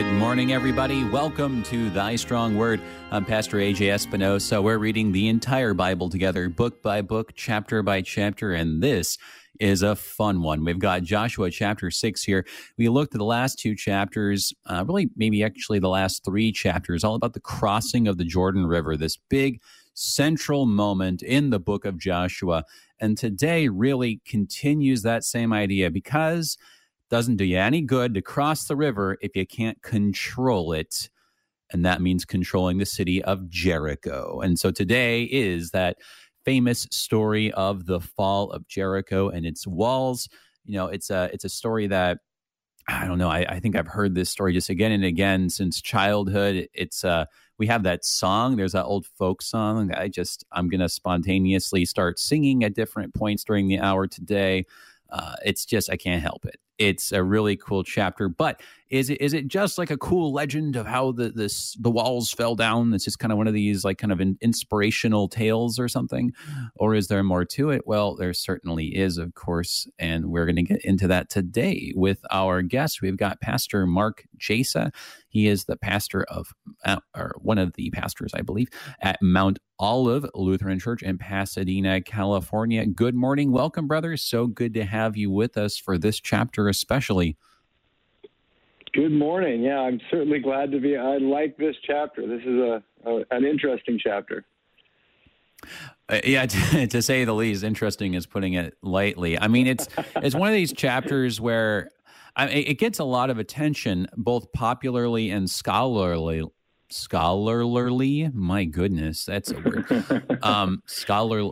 [0.00, 1.04] Good morning, everybody.
[1.04, 2.80] Welcome to Thy Strong Word.
[3.10, 4.62] I'm Pastor AJ Espinosa.
[4.62, 9.18] We're reading the entire Bible together, book by book, chapter by chapter, and this
[9.60, 10.64] is a fun one.
[10.64, 12.46] We've got Joshua chapter 6 here.
[12.78, 17.04] We looked at the last two chapters, uh, really, maybe actually the last three chapters,
[17.04, 19.60] all about the crossing of the Jordan River, this big
[19.92, 22.64] central moment in the book of Joshua.
[23.00, 26.56] And today really continues that same idea because
[27.10, 31.10] doesn't do you any good to cross the river if you can't control it.
[31.72, 34.40] And that means controlling the city of Jericho.
[34.40, 35.98] And so today is that
[36.44, 40.28] famous story of the fall of Jericho and its walls.
[40.64, 42.18] You know, it's a it's a story that
[42.88, 43.28] I don't know.
[43.28, 46.68] I, I think I've heard this story just again and again since childhood.
[46.72, 47.26] It's uh
[47.58, 48.56] we have that song.
[48.56, 53.44] There's that old folk song I just I'm gonna spontaneously start singing at different points
[53.44, 54.66] during the hour today.
[55.10, 56.56] Uh, it's just I can't help it.
[56.80, 60.76] It's a really cool chapter, but is it is it just like a cool legend
[60.76, 62.92] of how the this the walls fell down?
[62.94, 66.32] It's just kind of one of these like kind of an inspirational tales or something,
[66.74, 67.82] or is there more to it?
[67.86, 72.24] Well, there certainly is, of course, and we're going to get into that today with
[72.30, 73.02] our guest.
[73.02, 74.90] We've got Pastor Mark Jasa.
[75.28, 76.52] He is the pastor of,
[76.84, 78.68] uh, or one of the pastors, I believe,
[79.00, 82.84] at Mount Olive Lutheran Church in Pasadena, California.
[82.84, 83.52] Good morning.
[83.52, 84.16] Welcome, brother.
[84.16, 87.36] So good to have you with us for this chapter, especially.
[88.92, 89.62] Good morning.
[89.62, 90.96] Yeah, I'm certainly glad to be.
[90.96, 92.26] I like this chapter.
[92.26, 94.44] This is a, a an interesting chapter.
[96.08, 99.38] Uh, yeah, to, to, say the least, interesting is putting it lightly.
[99.38, 101.90] I mean, it's it's one of these chapters where
[102.34, 106.42] I it gets a lot of attention, both popularly and scholarly.
[106.92, 110.38] Scholarly, my goodness, that's a word.
[110.42, 111.50] um, scholar.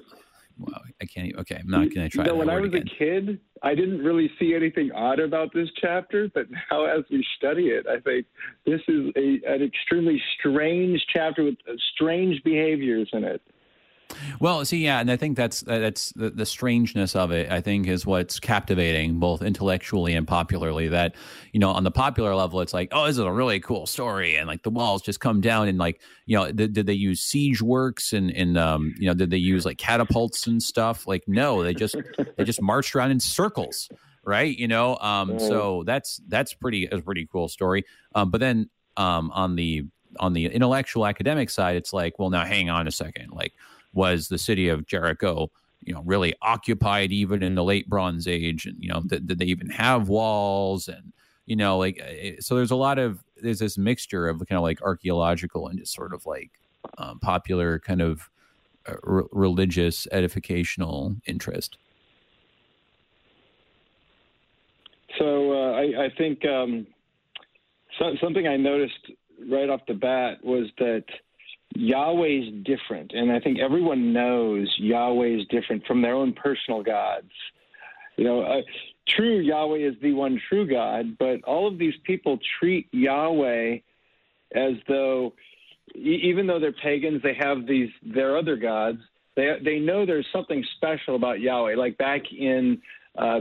[0.58, 1.28] Wow, I can't.
[1.28, 2.24] Even, Okay, I'm not going to try.
[2.24, 2.82] You know, when I was again.
[2.82, 7.24] a kid, I didn't really see anything odd about this chapter, but now as we
[7.36, 8.26] study it, I think
[8.66, 13.40] this is a, an extremely strange chapter with uh, strange behaviors in it.
[14.40, 17.50] Well, see, yeah, and I think that's that's the, the, strangeness of it.
[17.50, 20.88] I think is what's captivating, both intellectually and popularly.
[20.88, 21.14] That
[21.52, 24.36] you know, on the popular level, it's like, oh, this is a really cool story,
[24.36, 27.20] and like the walls just come down, and like you know, did, did they use
[27.20, 31.06] siege works and and um, you know, did they use like catapults and stuff?
[31.06, 31.96] Like, no, they just
[32.36, 33.90] they just marched around in circles,
[34.24, 34.56] right?
[34.56, 37.84] You know, um, so that's that's pretty a pretty cool story.
[38.14, 39.84] Um, but then um, on the
[40.18, 43.52] on the intellectual academic side, it's like, well, now hang on a second, like
[43.98, 45.50] was the city of Jericho,
[45.82, 48.64] you know, really occupied even in the late Bronze Age?
[48.64, 50.86] And, you know, did, did they even have walls?
[50.86, 51.12] And,
[51.46, 54.62] you know, like, eh, so there's a lot of, there's this mixture of kind of
[54.62, 56.52] like archaeological and just sort of like
[56.98, 58.30] um, popular kind of
[58.86, 58.94] uh,
[59.32, 61.76] religious edificational interest.
[65.18, 66.86] So uh, I, I, think um,
[67.98, 69.10] so, something I noticed
[69.50, 71.04] right off the bat was that
[71.74, 77.30] Yahweh's different, and I think everyone knows Yahweh is different from their own personal gods.
[78.16, 78.62] You know, uh,
[79.08, 83.78] true Yahweh is the one true God, but all of these people treat Yahweh
[84.54, 85.34] as though,
[85.94, 88.98] even though they're pagans, they have these their other gods.
[89.36, 91.76] They they know there's something special about Yahweh.
[91.76, 92.80] Like back in
[93.16, 93.40] uh,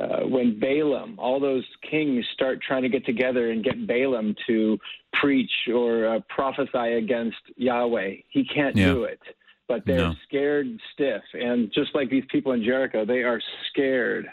[0.00, 4.78] uh, when Balaam, all those kings start trying to get together and get Balaam to
[5.12, 8.16] preach or uh, prophesy against Yahweh.
[8.28, 8.92] He can't yeah.
[8.92, 9.20] do it,
[9.66, 10.14] but they're no.
[10.26, 11.22] scared stiff.
[11.34, 14.28] And just like these people in Jericho, they are scared.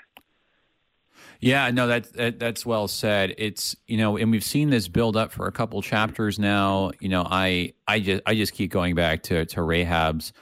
[1.40, 3.34] Yeah, no, that, that, that's well said.
[3.38, 6.92] It's you know, and we've seen this build up for a couple chapters now.
[7.00, 10.34] You know, I I just I just keep going back to to Rahab's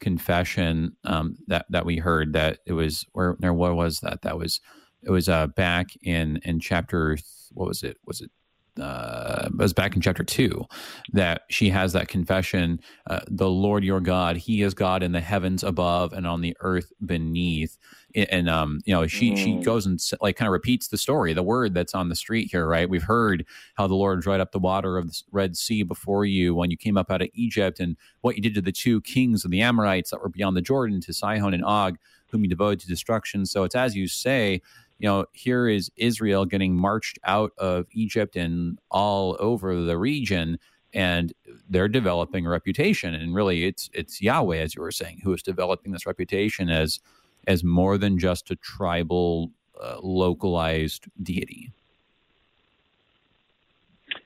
[0.00, 4.22] confession um, that that we heard that it was where what was that?
[4.22, 4.60] That was
[5.02, 7.16] it was uh, back in in chapter
[7.52, 7.98] what was it?
[8.06, 8.30] Was it
[8.78, 10.64] uh, was back in chapter two
[11.12, 15.20] that she has that confession uh, the lord your god he is god in the
[15.20, 17.78] heavens above and on the earth beneath.
[18.14, 19.36] And um you know she mm.
[19.36, 22.48] she goes and like kind of repeats the story the word that's on the street
[22.50, 22.90] here right?
[22.90, 26.54] We've heard how the lord dried up the water of the red sea before you
[26.54, 29.44] when you came up out of egypt and what you did to the two kings
[29.44, 31.98] of the amorites that were beyond the jordan to sihon and og
[32.30, 33.44] whom you devoted to destruction.
[33.46, 34.62] So it's as you say
[35.00, 40.58] you know, here is Israel getting marched out of Egypt and all over the region,
[40.92, 41.32] and
[41.70, 43.14] they're developing a reputation.
[43.14, 47.00] And really, it's it's Yahweh, as you were saying, who is developing this reputation as
[47.46, 49.50] as more than just a tribal,
[49.82, 51.72] uh, localized deity.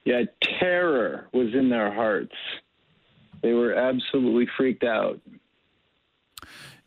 [0.04, 2.34] Yeah, terror was in their hearts.
[3.42, 5.20] They were absolutely freaked out.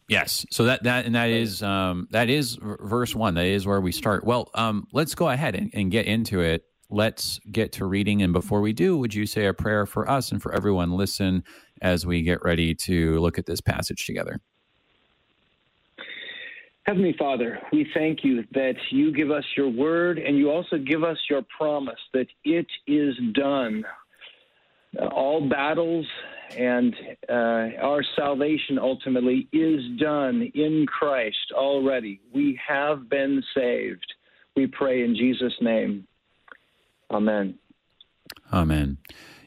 [0.08, 0.46] Yes.
[0.52, 3.34] So that that and that is um, that is verse one.
[3.34, 4.24] That is where we start.
[4.24, 6.64] Well, um, let's go ahead and, and, get into it.
[6.90, 8.22] let's get to reading.
[8.22, 11.44] And before we do, would you say a prayer for us and for everyone listen
[11.82, 14.40] as we get ready to look at this passage together?
[16.84, 21.04] Heavenly Father, we thank you that you give us your word and you also give
[21.04, 23.84] us your promise that it is done.
[25.12, 26.06] All battles
[26.56, 26.96] and
[27.30, 32.22] uh, our salvation ultimately is done in Christ already.
[32.34, 34.06] We have been saved.
[34.56, 36.08] We pray in Jesus' name.
[37.12, 37.56] Amen.
[38.52, 38.98] Amen.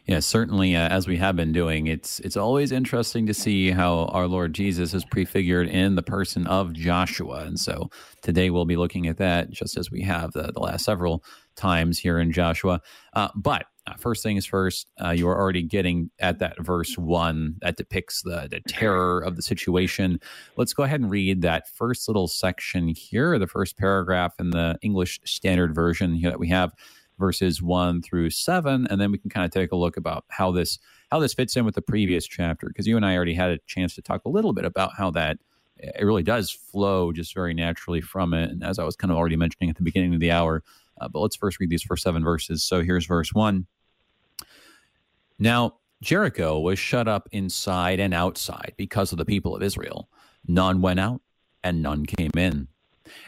[0.06, 0.74] Yes, certainly.
[0.74, 4.54] Uh, as we have been doing, it's it's always interesting to see how our Lord
[4.54, 7.90] Jesus is prefigured in the person of Joshua, and so
[8.22, 11.22] today we'll be looking at that, just as we have the, the last several
[11.60, 12.80] times here in Joshua.
[13.12, 17.56] Uh, but uh, first things first, uh, you are already getting at that verse one
[17.60, 20.20] that depicts the the terror of the situation.
[20.56, 24.78] Let's go ahead and read that first little section here, the first paragraph in the
[24.82, 26.72] English Standard Version here that we have
[27.18, 30.50] verses one through seven, and then we can kind of take a look about how
[30.50, 30.78] this
[31.10, 32.68] how this fits in with the previous chapter.
[32.68, 35.10] Because you and I already had a chance to talk a little bit about how
[35.12, 35.38] that
[35.82, 38.50] it really does flow just very naturally from it.
[38.50, 40.62] And as I was kind of already mentioning at the beginning of the hour,
[41.00, 42.62] uh, but let's first read these first seven verses.
[42.62, 43.66] So here's verse one.
[45.38, 50.08] Now Jericho was shut up inside and outside because of the people of Israel.
[50.46, 51.20] None went out
[51.62, 52.68] and none came in.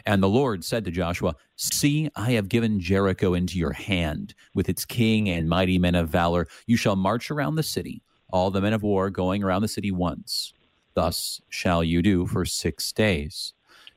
[0.05, 4.69] And the Lord said to Joshua, See, I have given Jericho into your hand, with
[4.69, 6.47] its king and mighty men of valor.
[6.67, 9.91] You shall march around the city, all the men of war going around the city
[9.91, 10.53] once.
[10.93, 13.53] Thus shall you do for six days.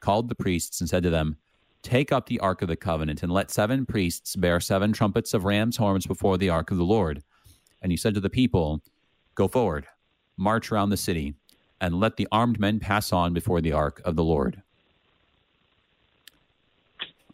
[0.00, 1.36] called the priests and said to them,
[1.82, 5.44] Take up the ark of the covenant, and let seven priests bear seven trumpets of
[5.44, 7.22] ram's horns before the ark of the Lord.
[7.82, 8.82] And he said to the people,
[9.34, 9.86] Go forward,
[10.36, 11.34] march around the city
[11.80, 14.62] and let the armed men pass on before the ark of the Lord.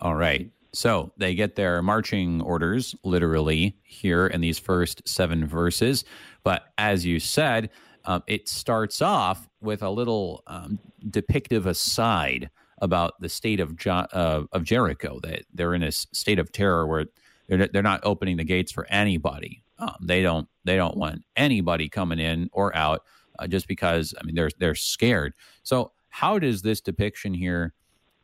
[0.01, 0.51] All right.
[0.73, 6.05] So they get their marching orders literally here in these first seven verses.
[6.45, 7.71] But as you said,
[8.05, 14.07] um, it starts off with a little um, depictive aside about the state of, jo-
[14.13, 17.07] uh, of Jericho, that they're in a state of terror where
[17.49, 19.63] they're, they're not opening the gates for anybody.
[19.79, 23.03] Um, they don't they don't want anybody coming in or out
[23.39, 25.35] uh, just because I mean they're they're scared.
[25.63, 27.75] So how does this depiction here?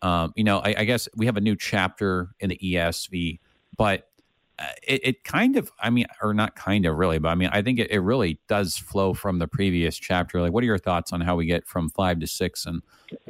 [0.03, 3.41] Um, you know, I, I, guess we have a new chapter in the ESV,
[3.77, 4.09] but
[4.83, 7.63] it, it, kind of, I mean, or not kind of really, but I mean, I
[7.63, 10.41] think it, it, really does flow from the previous chapter.
[10.41, 12.83] Like, what are your thoughts on how we get from five to six and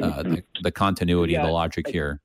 [0.03, 2.21] uh, the, the, continuity, yeah, the logic I, here?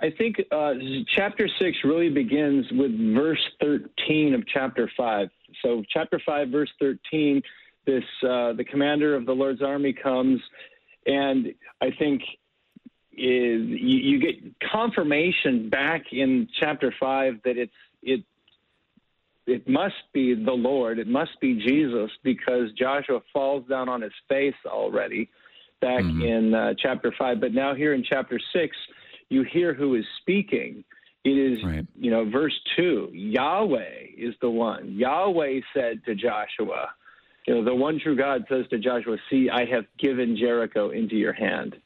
[0.00, 0.74] I think uh,
[1.08, 5.28] chapter six really begins with verse 13 of chapter five.
[5.62, 7.42] So, chapter five, verse 13
[7.86, 10.40] this uh, the commander of the Lord's army comes,
[11.06, 12.22] and I think
[13.16, 18.24] is you, you get confirmation back in chapter five that it's it
[19.46, 24.12] it must be the Lord, it must be Jesus, because Joshua falls down on his
[24.28, 25.28] face already
[25.80, 26.22] back mm-hmm.
[26.22, 27.40] in uh, chapter five.
[27.40, 28.76] But now here in chapter six,
[29.28, 30.84] you hear who is speaking.
[31.24, 31.86] It is, right.
[31.98, 33.10] you know, verse two.
[33.12, 34.92] Yahweh is the one.
[34.92, 36.90] Yahweh said to Joshua,
[37.46, 41.16] you know, the one true God says to Joshua, "See, I have given Jericho into
[41.16, 41.76] your hand."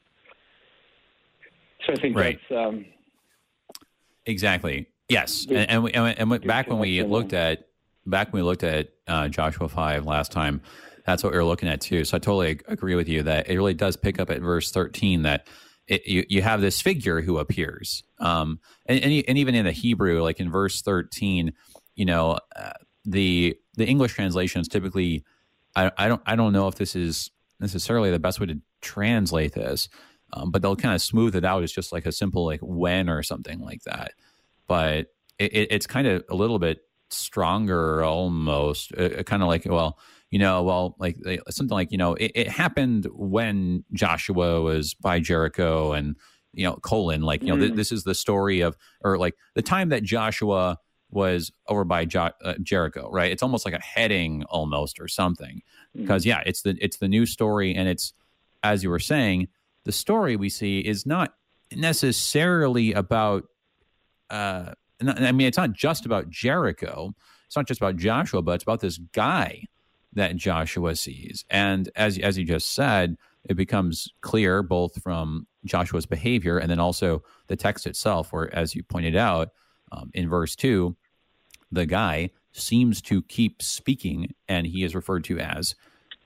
[1.85, 2.39] So I think right.
[2.49, 2.85] that's um,
[4.25, 5.45] exactly yes.
[5.49, 7.67] And and, we, and, and back when we looked at
[8.05, 10.61] back when we looked at uh, Joshua five last time,
[11.05, 12.05] that's what we were looking at too.
[12.05, 15.23] So I totally agree with you that it really does pick up at verse thirteen
[15.23, 15.47] that.
[15.87, 19.71] It, you, you have this figure who appears, um, and, and, and even in the
[19.71, 21.53] Hebrew, like in verse thirteen,
[21.95, 22.73] you know, uh,
[23.05, 25.23] the the English translations typically
[25.75, 29.53] I, I don't I don't know if this is necessarily the best way to translate
[29.53, 29.89] this,
[30.33, 33.09] um, but they'll kind of smooth it out as just like a simple like when
[33.09, 34.13] or something like that.
[34.67, 35.07] But
[35.37, 39.97] it, it's kind of a little bit stronger almost, uh, uh kind of like well
[40.29, 41.17] you know, well, like
[41.49, 46.15] something like, you know, it, it, happened when Joshua was by Jericho and,
[46.53, 47.75] you know, colon, like, you know, th- mm.
[47.75, 50.77] this is the story of, or like the time that Joshua
[51.09, 53.31] was over by jo- uh, Jericho, right?
[53.31, 55.61] It's almost like a heading almost or something.
[55.95, 56.29] Because mm-hmm.
[56.29, 58.13] yeah, it's the it's the new story and it's
[58.61, 59.47] as you were saying,
[59.89, 61.33] the story we see is not
[61.75, 63.45] necessarily about
[64.29, 67.15] uh I mean, it's not just about Jericho.
[67.47, 69.63] It's not just about Joshua, but it's about this guy
[70.13, 71.43] that Joshua sees.
[71.49, 76.79] And as as you just said, it becomes clear both from Joshua's behavior and then
[76.79, 79.49] also the text itself, where, as you pointed out
[79.91, 80.95] um, in verse two,
[81.71, 85.73] the guy seems to keep speaking, and he is referred to as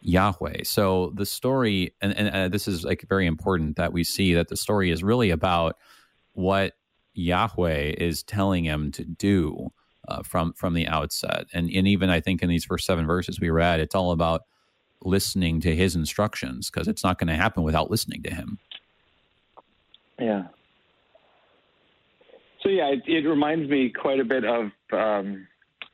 [0.04, 0.64] Yahweh.
[0.64, 4.50] So the story, and, and uh, this is like very important that we see that
[4.50, 5.78] the story is really about
[6.34, 6.74] what
[7.14, 9.72] Yahweh is telling him to do
[10.08, 13.40] uh, from from the outset, and and even I think in these first seven verses
[13.40, 14.42] we read, it's all about
[15.02, 18.60] listening to His instructions because it's not going to happen without listening to Him.
[20.20, 20.44] Yeah.
[22.62, 25.48] So yeah, it, it reminds me quite a bit of um,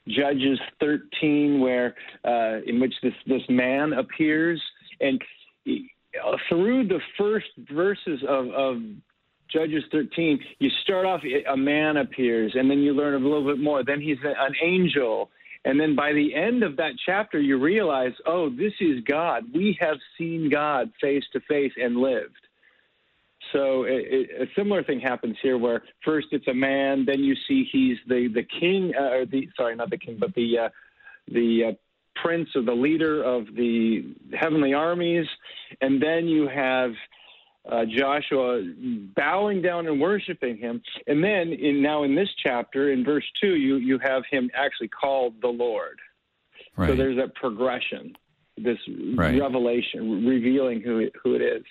[0.08, 4.62] Judges 13, where uh, in which this this man appears,
[5.00, 5.22] and
[6.48, 8.78] through the first verses of, of
[9.52, 13.60] Judges 13, you start off a man appears, and then you learn a little bit
[13.60, 13.84] more.
[13.84, 15.30] Then he's an angel,
[15.66, 19.44] and then by the end of that chapter, you realize, oh, this is God.
[19.54, 22.40] We have seen God face to face and lived.
[23.52, 27.36] So it, it, a similar thing happens here, where first it's a man, then you
[27.48, 30.70] see he's the the king, uh, or the sorry, not the king, but the uh,
[31.28, 31.72] the uh,
[32.22, 35.26] prince or the leader of the heavenly armies,
[35.82, 36.92] and then you have
[37.72, 38.64] uh, Joshua
[39.16, 43.56] bowing down and worshiping him, and then in now in this chapter, in verse two,
[43.56, 46.00] you you have him actually called the Lord.
[46.76, 46.90] Right.
[46.90, 48.16] So there's that progression,
[48.58, 48.78] this
[49.16, 49.40] right.
[49.40, 51.64] revelation, revealing who it, who it is.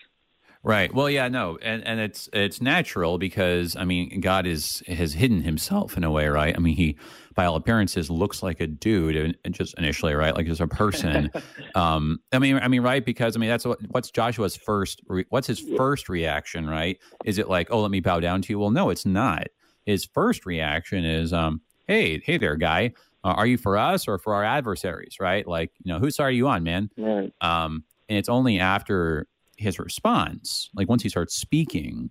[0.65, 0.93] Right.
[0.93, 5.43] Well, yeah, no, and and it's it's natural because I mean, God is has hidden
[5.43, 6.55] Himself in a way, right?
[6.55, 6.97] I mean, He,
[7.35, 10.35] by all appearances, looks like a dude, just initially, right?
[10.35, 11.31] Like just a person.
[11.77, 13.05] um, I mean, I mean, right?
[13.05, 15.01] Because I mean, that's what what's Joshua's first.
[15.07, 16.99] Re, what's his first reaction, right?
[17.25, 18.59] Is it like, oh, let me bow down to you?
[18.59, 19.47] Well, no, it's not.
[19.87, 22.93] His first reaction is, um, hey, hey there, guy.
[23.25, 25.17] Uh, are you for us or for our adversaries?
[25.21, 25.47] Right?
[25.47, 26.91] Like, you know, whose side are you on, man?
[26.99, 27.33] Right.
[27.41, 32.11] Um, and it's only after his response, like once he starts speaking,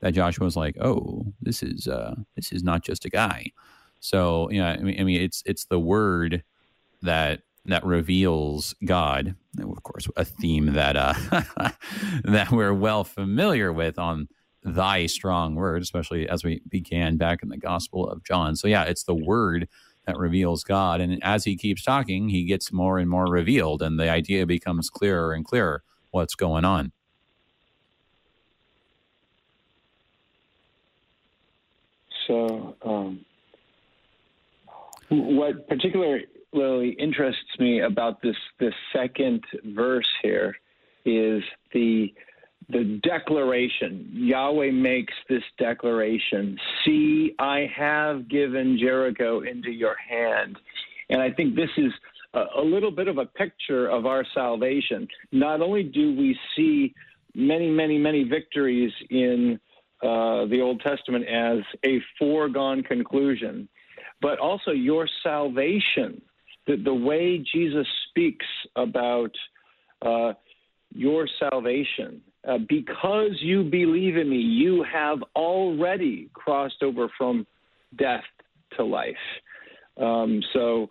[0.00, 3.52] that Joshua was like, "Oh, this is uh, this is not just a guy."
[4.00, 6.42] So yeah, I mean, I mean, it's it's the word
[7.02, 9.34] that that reveals God.
[9.58, 11.14] Of course, a theme that uh,
[12.24, 14.28] that we're well familiar with on
[14.62, 18.56] Thy strong word, especially as we began back in the Gospel of John.
[18.56, 19.68] So yeah, it's the word
[20.06, 23.98] that reveals God, and as he keeps talking, he gets more and more revealed, and
[23.98, 26.92] the idea becomes clearer and clearer what's going on.
[32.26, 33.24] So, um,
[35.08, 40.56] what particularly interests me about this this second verse here
[41.04, 42.12] is the
[42.68, 44.08] the declaration.
[44.12, 50.56] Yahweh makes this declaration See, I have given Jericho into your hand.
[51.08, 51.92] And I think this is
[52.34, 55.06] a, little bit of a picture of our salvation.
[55.32, 56.94] Not only do we see
[57.34, 59.58] many, many, many victories in
[60.02, 63.68] uh, the Old Testament as a foregone conclusion,
[64.22, 66.20] but also your salvation,
[66.66, 68.46] the, the way Jesus speaks
[68.76, 69.32] about
[70.02, 70.32] uh,
[70.92, 72.20] your salvation.
[72.48, 77.46] Uh, because you believe in me, you have already crossed over from
[77.98, 78.24] death
[78.76, 79.14] to life.
[80.00, 80.88] Um, so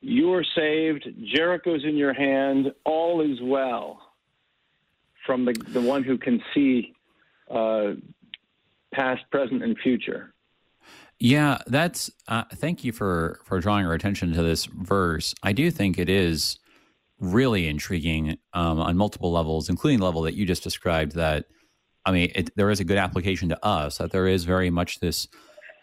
[0.00, 1.08] you're saved.
[1.34, 2.72] Jericho's in your hand.
[2.84, 4.00] All is well
[5.26, 6.94] from the, the one who can see
[7.50, 7.92] uh,
[8.92, 10.34] past, present, and future.
[11.20, 12.10] Yeah, that's.
[12.28, 15.34] Uh, thank you for for drawing our attention to this verse.
[15.42, 16.58] I do think it is
[17.18, 21.16] really intriguing um, on multiple levels, including the level that you just described.
[21.16, 21.46] That
[22.06, 23.98] I mean, it, there is a good application to us.
[23.98, 25.26] That there is very much this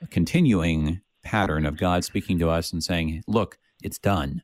[0.09, 4.41] continuing pattern of God speaking to us and saying, "Look, it's done."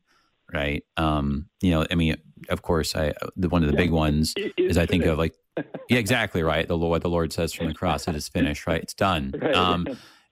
[0.53, 0.83] Right?
[0.97, 2.17] Um, you know, I mean,
[2.50, 5.35] of course, I the, one of the big ones is I think of like
[5.89, 6.67] yeah, exactly right.
[6.67, 8.67] The Lord, the Lord says from the cross, it is finished.
[8.67, 9.33] Right, it's done.
[9.41, 9.55] Right.
[9.55, 9.88] Um,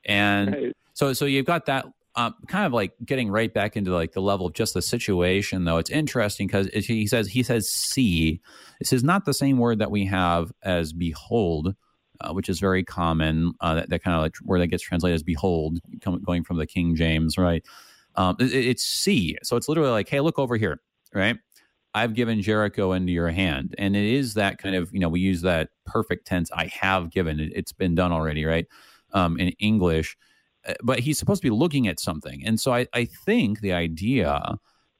[0.05, 0.77] and right.
[0.93, 4.21] so, so you've got that um, kind of like getting right back into like the
[4.21, 5.65] level of just the situation.
[5.65, 8.39] Though it's interesting because he says he says see.
[8.79, 11.75] This is not the same word that we have as behold.
[12.21, 13.53] Uh, which is very common.
[13.61, 16.67] Uh, that, that kind of like where that gets translated as "behold," going from the
[16.67, 17.63] King James, right?
[18.19, 20.81] Um, it, it's see, so it's literally like, "Hey, look over here,"
[21.13, 21.37] right?
[21.93, 23.75] I've given Jericho into your hand.
[23.77, 27.11] And it is that kind of, you know, we use that perfect tense, I have
[27.11, 27.39] given.
[27.39, 28.67] It, has been done already, right?
[29.13, 30.17] Um, in English.
[30.67, 32.43] Uh, but he's supposed to be looking at something.
[32.45, 34.57] And so I, I think the idea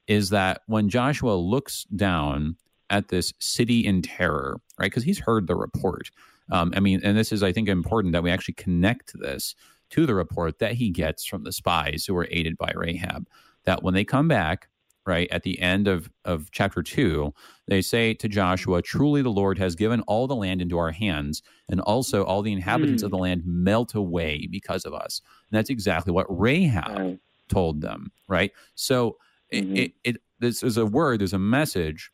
[0.08, 2.56] is that when Joshua looks down
[2.90, 4.90] at this city in terror, right?
[4.90, 6.10] Because he's heard the report
[6.50, 9.54] Um, I mean, and this is, I think, important that we actually connect this
[9.90, 13.28] to the report that he gets from the spies who were aided by Rahab.
[13.64, 14.68] That when they come back,
[15.06, 17.34] right at the end of of chapter two,
[17.66, 21.42] they say to Joshua, "Truly, the Lord has given all the land into our hands,
[21.68, 23.06] and also all the inhabitants mm.
[23.06, 25.20] of the land melt away because of us."
[25.50, 27.18] And that's exactly what Rahab right.
[27.48, 28.52] told them, right?
[28.74, 29.16] So
[29.52, 29.76] mm-hmm.
[29.76, 32.10] it, it, it this is a word, there's a message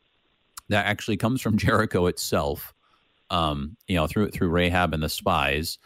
[0.69, 2.75] that actually comes from Jericho itself,
[3.31, 5.79] um, you know, through through Rahab and the spies.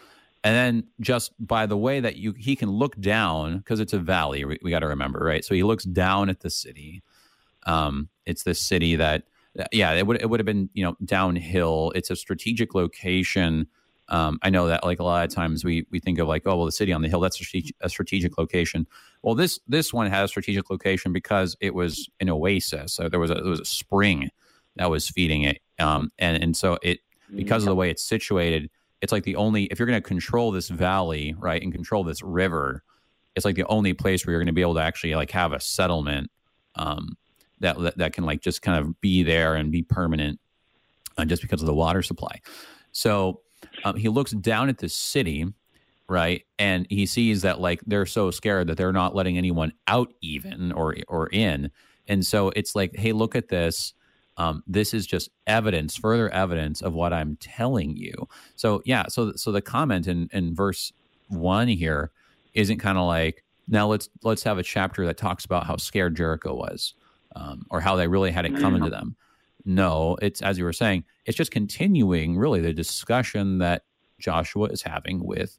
[0.43, 3.99] And then just by the way that you he can look down because it's a
[3.99, 5.45] valley, we, we got to remember, right?
[5.45, 7.03] So he looks down at the city.
[7.65, 9.25] Um, it's this city that,
[9.71, 11.93] yeah, it would it would have been you know downhill.
[11.95, 13.67] It's a strategic location.
[14.09, 16.57] Um, I know that like a lot of times we we think of like oh
[16.57, 18.87] well the city on the hill that's a strategic, a strategic location.
[19.23, 22.95] Well this this one has a strategic location because it was an oasis.
[22.95, 24.31] So there was a there was a spring
[24.77, 27.01] that was feeding it, um, and and so it
[27.35, 28.71] because of the way it's situated,
[29.01, 32.23] it's like the only if you're going to control this valley right and control this
[32.23, 32.83] river,
[33.35, 35.53] it's like the only place where you're going to be able to actually like have
[35.53, 36.31] a settlement
[36.77, 37.17] um,
[37.61, 40.39] that, that that can like just kind of be there and be permanent,
[41.17, 42.41] uh, just because of the water supply.
[42.93, 43.41] So
[43.85, 45.47] um, he looks down at the city
[46.09, 50.13] right and he sees that like they're so scared that they're not letting anyone out
[50.21, 51.71] even or or in
[52.09, 53.95] and so it's like hey look at this
[54.37, 58.29] um, this is just evidence, further evidence of what I'm telling you.
[58.57, 60.93] So yeah, so so the comment in, in verse
[61.29, 62.11] one here
[62.55, 66.17] isn't kind of like now let's let's have a chapter that talks about how scared
[66.17, 66.95] Jericho was,
[67.37, 69.17] um, or how they really had it coming to them.
[69.65, 73.85] No, it's as you were saying, it's just continuing really the discussion that
[74.19, 75.59] Joshua is having with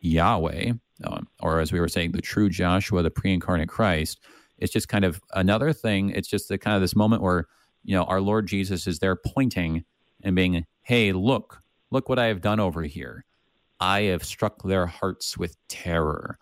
[0.00, 0.72] Yahweh,
[1.04, 4.20] um, or as we were saying, the true Joshua, the pre-incarnate Christ.
[4.58, 6.10] It's just kind of another thing.
[6.10, 7.46] It's just the kind of this moment where
[7.84, 9.84] you know, our Lord Jesus is there pointing
[10.22, 13.24] and being, hey, look, look what I have done over here.
[13.80, 16.38] I have struck their hearts with terror.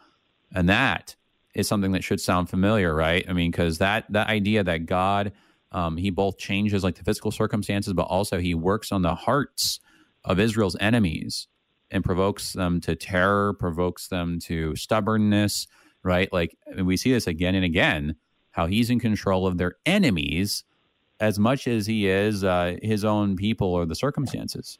[0.53, 1.15] And that
[1.55, 3.25] is something that should sound familiar, right?
[3.29, 5.33] I mean, because that that idea that God,
[5.73, 9.81] um, he both changes like the physical circumstances, but also he works on the hearts
[10.25, 11.47] of Israel's enemies
[11.91, 15.67] and provokes them to terror, provokes them to stubbornness,
[16.03, 16.33] right?
[16.33, 18.17] Like we see this again and again,
[18.51, 20.65] how he's in control of their enemies
[21.21, 24.79] as much as he is uh, his own people or the circumstances.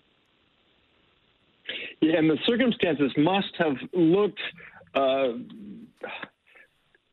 [2.01, 4.41] Yeah, and the circumstances must have looked
[4.95, 5.29] uh,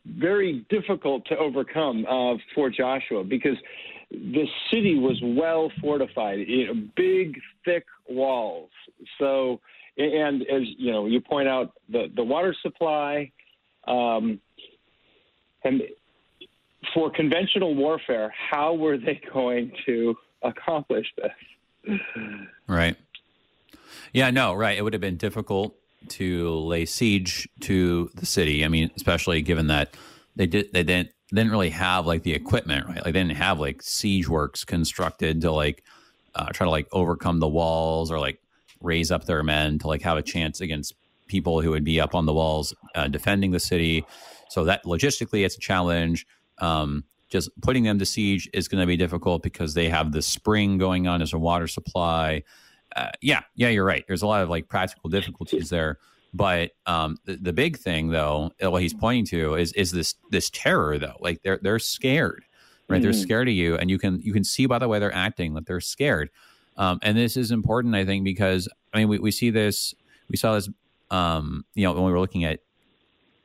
[0.05, 3.57] very difficult to overcome uh, for Joshua because
[4.11, 8.69] the city was well fortified, you know, big, thick walls.
[9.19, 9.59] So,
[9.97, 13.31] and as you know, you point out the the water supply,
[13.88, 14.39] um,
[15.63, 15.81] and
[16.95, 21.99] for conventional warfare, how were they going to accomplish this?
[22.67, 22.95] Right.
[24.13, 24.75] Yeah, no, right.
[24.75, 25.75] It would have been difficult
[26.08, 28.65] to lay siege to the city.
[28.65, 29.95] I mean, especially given that
[30.36, 32.95] they did they didn't didn't really have like the equipment, right?
[32.95, 35.84] Like they didn't have like siege works constructed to like
[36.34, 38.39] uh, try to like overcome the walls or like
[38.81, 40.93] raise up their men to like have a chance against
[41.27, 44.05] people who would be up on the walls uh, defending the city.
[44.49, 46.25] So that logistically, it's a challenge.
[46.59, 50.21] Um, just putting them to siege is going to be difficult because they have the
[50.21, 52.43] spring going on as a water supply.
[52.95, 54.05] Uh, yeah, yeah, you're right.
[54.07, 55.97] There's a lot of like practical difficulties there.
[56.33, 60.49] But um, the, the big thing, though, what he's pointing to is is this this
[60.49, 61.15] terror, though.
[61.19, 62.43] Like they're they're scared,
[62.89, 62.99] right?
[62.99, 63.03] Mm.
[63.03, 65.53] They're scared of you, and you can you can see by the way they're acting
[65.53, 66.29] that they're scared.
[66.77, 69.95] Um, and this is important, I think, because I mean we, we see this
[70.29, 70.69] we saw this
[71.09, 72.59] um, you know when we were looking at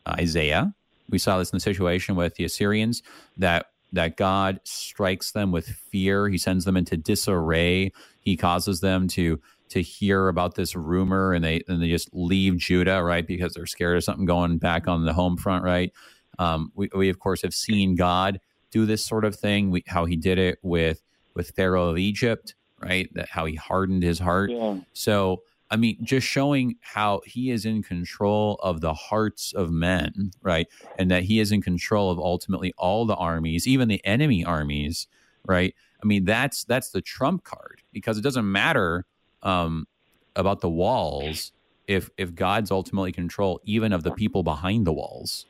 [0.08, 0.74] Isaiah
[1.10, 3.02] we saw this in the situation with the Assyrians
[3.36, 6.28] that that God strikes them with fear.
[6.28, 7.92] He sends them into disarray.
[8.20, 12.56] He causes them to to hear about this rumor and they and they just leave
[12.56, 13.26] Judah, right?
[13.26, 15.92] Because they're scared of something going back on the home front, right?
[16.38, 19.70] Um, we, we of course have seen God do this sort of thing.
[19.70, 21.02] We, how he did it with
[21.34, 23.08] with Pharaoh of Egypt, right?
[23.14, 24.50] That how he hardened his heart.
[24.50, 24.78] Yeah.
[24.92, 30.32] So I mean, just showing how he is in control of the hearts of men,
[30.42, 30.66] right?
[30.98, 35.06] And that he is in control of ultimately all the armies, even the enemy armies,
[35.46, 35.74] right?
[36.02, 39.06] I mean, that's that's the trump card because it doesn't matter
[39.42, 39.86] um,
[40.34, 41.52] about the walls
[41.86, 45.46] if if God's ultimately control even of the people behind the walls.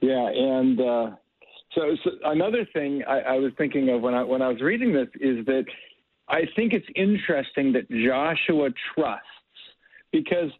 [0.00, 1.10] Yeah, and uh,
[1.74, 4.92] so, so, another thing I, I was thinking of when I when I was reading
[4.92, 5.64] this is that
[6.28, 9.24] I think it's interesting that Joshua trusts
[10.12, 10.50] because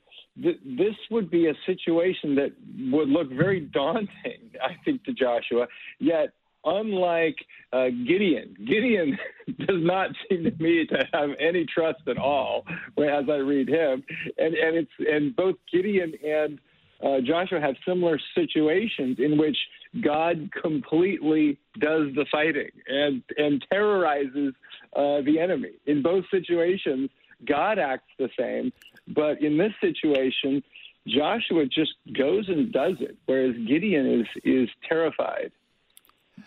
[0.41, 2.53] th- this would be a situation that
[2.93, 5.67] would look very daunting, I think, to Joshua.
[5.99, 6.33] Yet
[6.67, 7.37] unlike
[7.73, 8.55] uh, Gideon.
[8.67, 9.17] Gideon
[9.61, 12.65] does not seem to me to have any trust at all
[12.99, 14.03] as I read him,
[14.37, 16.59] and and it's and both Gideon and
[17.03, 19.57] uh, Joshua have similar situations in which
[20.01, 24.55] God completely does the fighting and and terrorizes
[24.95, 25.73] uh, the enemy.
[25.87, 27.11] In both situations,
[27.45, 28.73] God acts the same,
[29.09, 30.63] but in this situation,
[31.07, 35.53] Joshua just goes and does it, whereas Gideon is is terrified.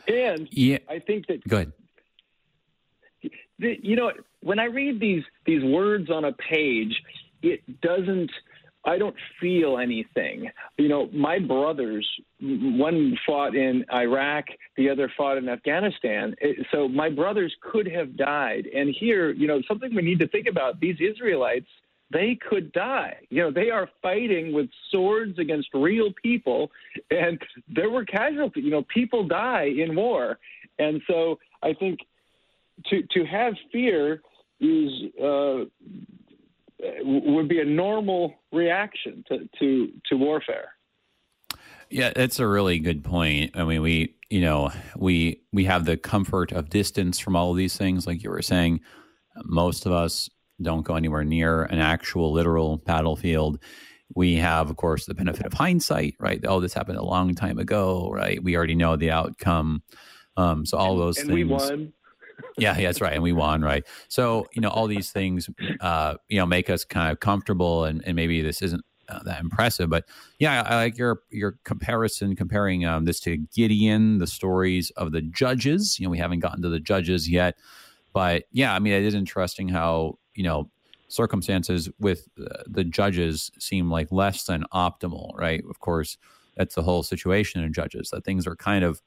[0.07, 0.79] And yeah.
[0.89, 1.73] I think that go ahead.
[3.57, 7.01] You know, when I read these these words on a page,
[7.41, 8.31] it doesn't.
[8.89, 10.49] I don't feel anything.
[10.77, 12.09] You know, my brothers,
[12.41, 14.45] one fought in Iraq,
[14.77, 16.35] the other fought in Afghanistan.
[16.71, 18.65] So my brothers could have died.
[18.73, 21.67] And here, you know, something we need to think about these Israelites
[22.11, 23.17] they could die.
[23.29, 26.71] You know, they are fighting with swords against real people,
[27.11, 28.63] and there were casualties.
[28.63, 30.39] You know, people die in war,
[30.79, 31.99] and so I think
[32.87, 34.23] to to have fear
[34.59, 34.89] is
[35.23, 35.65] uh,
[37.01, 40.69] would be a normal reaction to, to to warfare.
[41.89, 43.51] Yeah, that's a really good point.
[43.55, 47.57] I mean, we you know we we have the comfort of distance from all of
[47.57, 48.81] these things, like you were saying.
[49.45, 50.29] Most of us
[50.61, 53.59] don't go anywhere near an actual literal battlefield.
[54.15, 56.43] We have, of course, the benefit of hindsight, right?
[56.45, 58.43] Oh, this happened a long time ago, right?
[58.43, 59.83] We already know the outcome.
[60.35, 61.35] Um, so all and, those and things.
[61.35, 61.93] we won.
[62.57, 63.85] Yeah, yeah, that's right, and we won, right?
[64.07, 65.49] So you know, all these things,
[65.81, 69.41] uh, you know, make us kind of comfortable, and, and maybe this isn't uh, that
[69.41, 70.05] impressive, but
[70.37, 75.11] yeah, I, I, like your your comparison, comparing um, this to Gideon, the stories of
[75.11, 75.99] the judges.
[75.99, 77.57] You know, we haven't gotten to the judges yet,
[78.13, 80.69] but yeah, I mean, it is interesting how you know
[81.07, 85.63] circumstances with uh, the judges seem like less than optimal, right?
[85.69, 86.17] Of course,
[86.55, 89.01] that's the whole situation in judges that things are kind of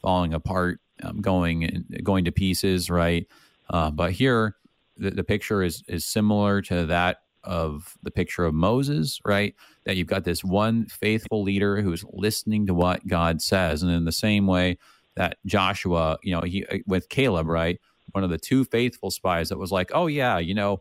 [0.00, 3.26] falling apart, um, going going to pieces, right?
[3.70, 4.56] Uh, but here,
[4.96, 9.54] the, the picture is is similar to that of the picture of Moses, right?
[9.84, 14.04] That you've got this one faithful leader who's listening to what God says, and in
[14.04, 14.78] the same way
[15.14, 17.78] that Joshua, you know, he uh, with Caleb, right?
[18.12, 20.80] one of the two faithful spies that was like, "Oh yeah, you know,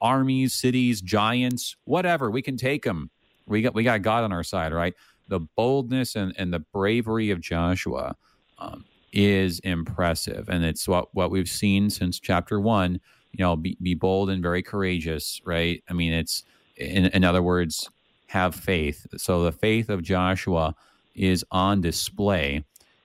[0.00, 3.10] armies, cities, giants, whatever, we can take them.
[3.46, 4.94] We got we got God on our side, right?"
[5.28, 8.16] The boldness and, and the bravery of Joshua
[8.58, 8.84] um,
[9.16, 13.00] is impressive, and it's what what we've seen since chapter one.
[13.32, 15.82] You know, be, be bold and very courageous, right?
[15.90, 16.42] I mean, it's
[16.76, 17.90] in, in other words,
[18.28, 19.06] have faith.
[19.16, 20.74] So the faith of Joshua
[21.14, 22.64] is on display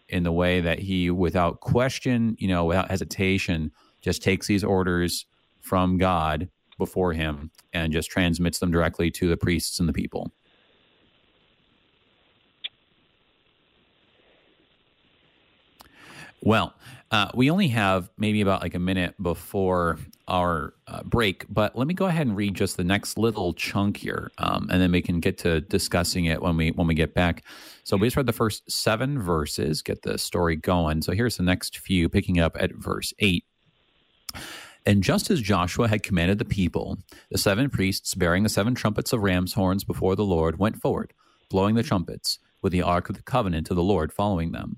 [0.10, 3.72] in the way that he, without question, you know, without hesitation,
[4.02, 5.26] just takes these orders
[5.62, 10.32] from God before him and just transmits them directly to the priests and the people.
[16.44, 16.74] Well,
[17.12, 21.88] uh, we only have maybe about like a minute before our uh, break, but let
[21.88, 25.02] me go ahead and read just the next little chunk here, um, and then we
[25.02, 27.44] can get to discussing it when we when we get back.
[27.84, 31.04] So we just read the first seven verses, get the story going.
[31.04, 33.46] So here's the next few, picking up at verse eight.
[34.84, 36.98] And just as Joshua had commanded the people,
[37.30, 41.14] the seven priests bearing the seven trumpets of ram's horns before the Lord went forward,
[41.52, 44.78] blowing the trumpets, with the ark of the covenant of the Lord following them.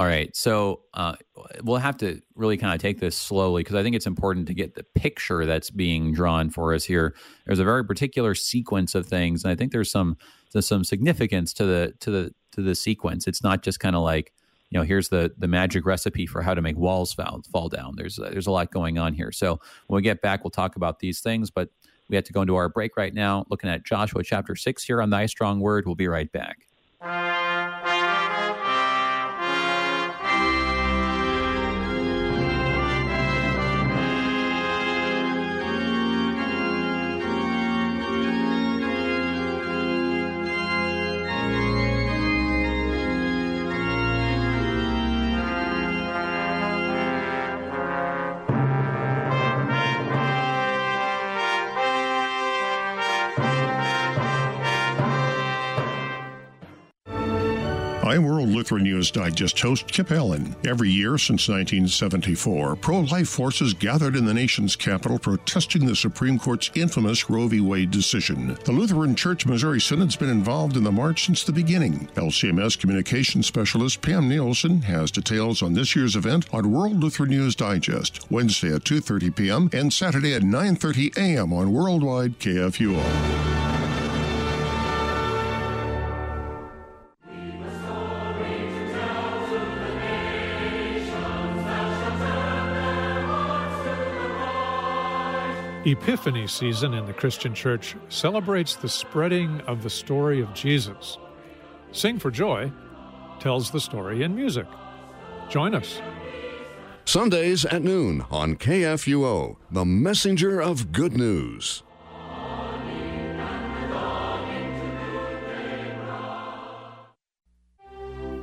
[0.00, 0.34] All right.
[0.34, 1.16] So uh,
[1.62, 4.54] we'll have to really kind of take this slowly because I think it's important to
[4.54, 7.14] get the picture that's being drawn for us here.
[7.44, 10.16] There's a very particular sequence of things, and I think there's some
[10.54, 13.26] there's some significance to the to the to the sequence.
[13.26, 14.32] It's not just kind of like
[14.70, 17.92] you know here's the the magic recipe for how to make walls fall fall down.
[17.96, 19.32] There's uh, there's a lot going on here.
[19.32, 21.50] So when we get back, we'll talk about these things.
[21.50, 21.68] But
[22.08, 25.02] we have to go into our break right now, looking at Joshua chapter six here
[25.02, 25.84] on Thy Strong Word.
[25.84, 27.39] We'll be right back.
[58.60, 60.54] Lutheran News Digest host Kip Allen.
[60.66, 66.38] Every year since 1974, pro life forces gathered in the nation's capital protesting the Supreme
[66.38, 67.62] Court's infamous Roe v.
[67.62, 68.58] Wade decision.
[68.66, 72.06] The Lutheran Church Missouri Synod's been involved in the march since the beginning.
[72.16, 77.56] LCMS communications specialist Pam Nielsen has details on this year's event on World Lutheran News
[77.56, 79.70] Digest, Wednesday at 2:30 p.m.
[79.72, 81.54] and Saturday at 9:30 a.m.
[81.54, 83.69] on Worldwide KFUO.
[95.86, 101.16] Epiphany season in the Christian church celebrates the spreading of the story of Jesus.
[101.90, 102.70] Sing for Joy
[103.38, 104.66] tells the story in music.
[105.48, 106.02] Join us.
[107.06, 111.82] Sundays at noon on KFUO, the messenger of good news.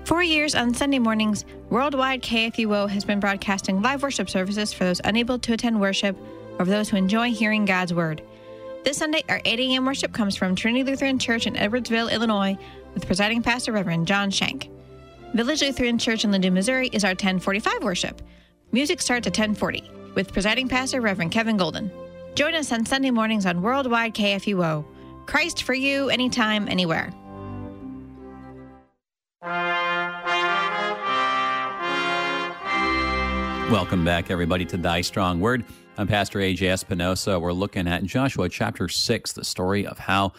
[0.05, 5.01] For years on Sunday mornings, Worldwide KFUO has been broadcasting live worship services for those
[5.03, 6.17] unable to attend worship
[6.57, 8.21] for those who enjoy hearing God's Word.
[8.83, 9.85] This Sunday, our 8 a.m.
[9.85, 12.57] worship comes from Trinity Lutheran Church in Edwardsville, Illinois,
[12.93, 14.69] with presiding pastor Reverend John Shank.
[15.33, 18.21] Village Lutheran Church in Linden, Missouri is our 1045 worship.
[18.71, 19.83] Music starts at 1040
[20.15, 21.91] with presiding pastor Reverend Kevin Golden.
[22.35, 24.85] Join us on Sunday mornings on Worldwide KFUO.
[25.25, 27.11] Christ for you, anytime, anywhere.
[33.69, 35.65] Welcome back, everybody, to Thy Strong Word.
[35.99, 37.39] I'm Pastor AJ Espinosa.
[37.39, 40.33] We're looking at Joshua chapter 6, the story of how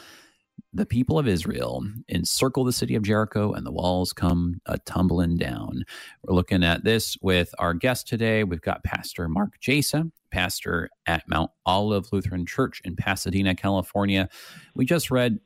[0.73, 5.37] the people of Israel encircle the city of Jericho and the walls come uh, tumbling
[5.37, 5.83] down.
[6.23, 8.45] We're looking at this with our guest today.
[8.45, 14.29] We've got Pastor Mark Jason, pastor at Mount Olive Lutheran Church in Pasadena, California.
[14.77, 15.41] We just read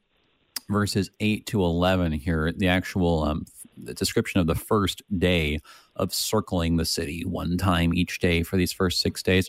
[0.69, 3.47] verses 8 to 11 here, the actual um,
[3.79, 5.59] the description of the first day
[5.97, 9.49] of circling the city one time each day for these first six days.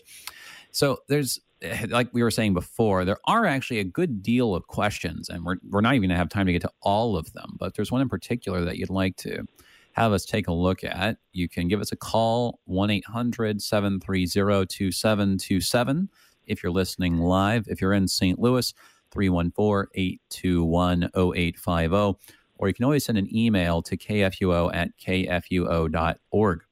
[0.74, 4.66] So there's eh, like we were saying before, there are actually a good deal of
[4.66, 7.56] questions, and we're we're not even gonna have time to get to all of them.
[7.58, 9.44] But there's one in particular that you'd like to
[9.92, 11.18] have us take a look at.
[11.32, 16.08] You can give us a call 1 800 730 2727
[16.46, 17.66] if you're listening live.
[17.68, 18.38] If you're in St.
[18.38, 18.74] Louis,
[19.12, 22.18] 314 821 0850
[22.56, 26.63] or you can always send an email to kfuo at kfuo.org.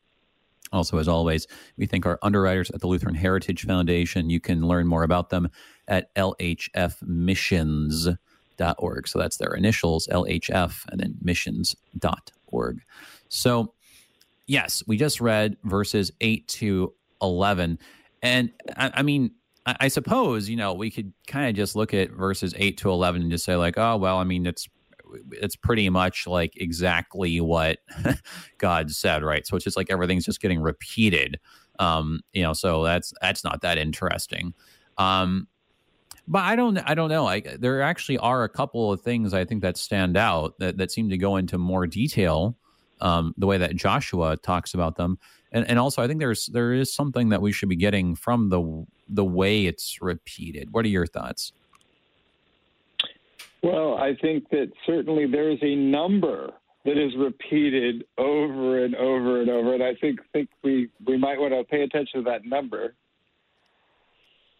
[0.72, 4.30] Also, as always, we thank our underwriters at the Lutheran Heritage Foundation.
[4.30, 5.50] You can learn more about them
[5.88, 8.18] at lhfmissions.org.
[9.08, 12.80] So that's their initials, LHF, and then missions.org.
[13.28, 13.74] So,
[14.46, 17.78] yes, we just read verses 8 to 11.
[18.22, 19.32] And I, I mean,
[19.66, 22.90] I, I suppose, you know, we could kind of just look at verses 8 to
[22.90, 24.68] 11 and just say, like, oh, well, I mean, it's
[25.32, 27.78] it's pretty much like exactly what
[28.58, 29.46] God said, right?
[29.46, 31.38] So it's just like everything's just getting repeated.
[31.78, 34.54] Um, you know, so that's that's not that interesting.
[34.98, 35.48] Um,
[36.28, 37.26] but I don't I don't know.
[37.26, 40.92] I, there actually are a couple of things I think that stand out that, that
[40.92, 42.56] seem to go into more detail.
[43.00, 45.18] Um, the way that Joshua talks about them,
[45.50, 48.48] and and also I think there's there is something that we should be getting from
[48.48, 50.72] the the way it's repeated.
[50.72, 51.52] What are your thoughts?
[53.62, 56.50] Well, I think that certainly there is a number
[56.84, 61.38] that is repeated over and over and over, and I think think we we might
[61.38, 62.94] want to pay attention to that number.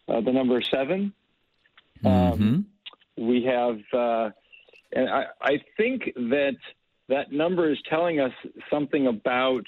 [0.07, 1.13] Uh, the number 7
[2.03, 2.07] mm-hmm.
[2.07, 2.65] um,
[3.17, 4.29] we have, uh,
[4.91, 6.57] and I, I think that
[7.07, 8.33] that number is telling us
[8.69, 9.63] something about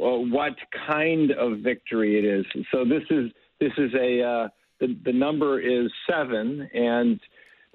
[0.00, 0.54] uh, what
[0.86, 2.46] kind of victory it is.
[2.72, 4.48] So this is this is a uh,
[4.80, 7.20] the the number is seven, and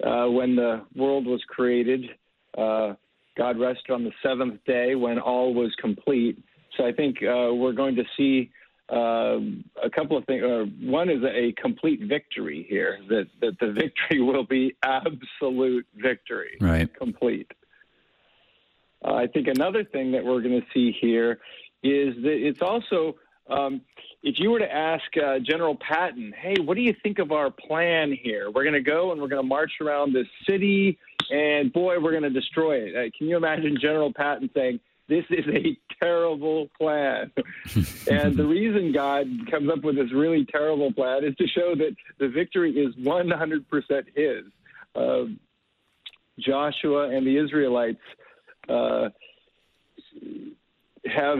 [0.04, 2.10] uh, when the world was created.
[2.56, 2.94] Uh,
[3.36, 6.42] God rested on the seventh day when all was complete.
[6.76, 8.50] So I think uh, we're going to see
[8.92, 9.38] uh,
[9.82, 10.42] a couple of things.
[10.42, 16.56] Uh, one is a complete victory here, that, that the victory will be absolute victory,
[16.60, 16.92] right.
[16.94, 17.50] complete.
[19.04, 21.38] Uh, I think another thing that we're going to see here
[21.82, 23.16] is that it's also
[23.50, 23.80] um,
[24.22, 27.50] if you were to ask uh, General Patton, hey, what do you think of our
[27.50, 28.50] plan here?
[28.50, 30.98] We're going to go and we're going to march around this city,
[31.30, 32.96] and boy, we're going to destroy it.
[32.96, 37.32] Uh, can you imagine General Patton saying, this is a terrible plan.
[38.10, 41.96] and the reason God comes up with this really terrible plan is to show that
[42.18, 43.64] the victory is 100%
[44.14, 44.44] His.
[44.94, 45.24] Uh,
[46.38, 47.98] Joshua and the Israelites
[48.68, 49.08] uh,
[51.06, 51.38] have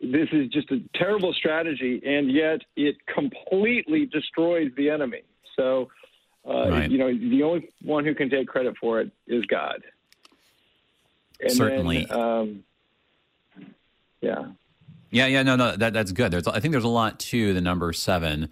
[0.00, 5.22] this is just a terrible strategy, and yet it completely destroys the enemy.
[5.56, 5.88] So,
[6.48, 6.90] uh, right.
[6.90, 9.82] you know, the only one who can take credit for it is God.
[11.40, 12.06] And Certainly.
[12.08, 12.64] Then, um,
[14.20, 14.44] Yeah.
[15.10, 16.32] Yeah, yeah, no, no, that that's good.
[16.32, 18.48] There's, I think there's a lot to the number seven,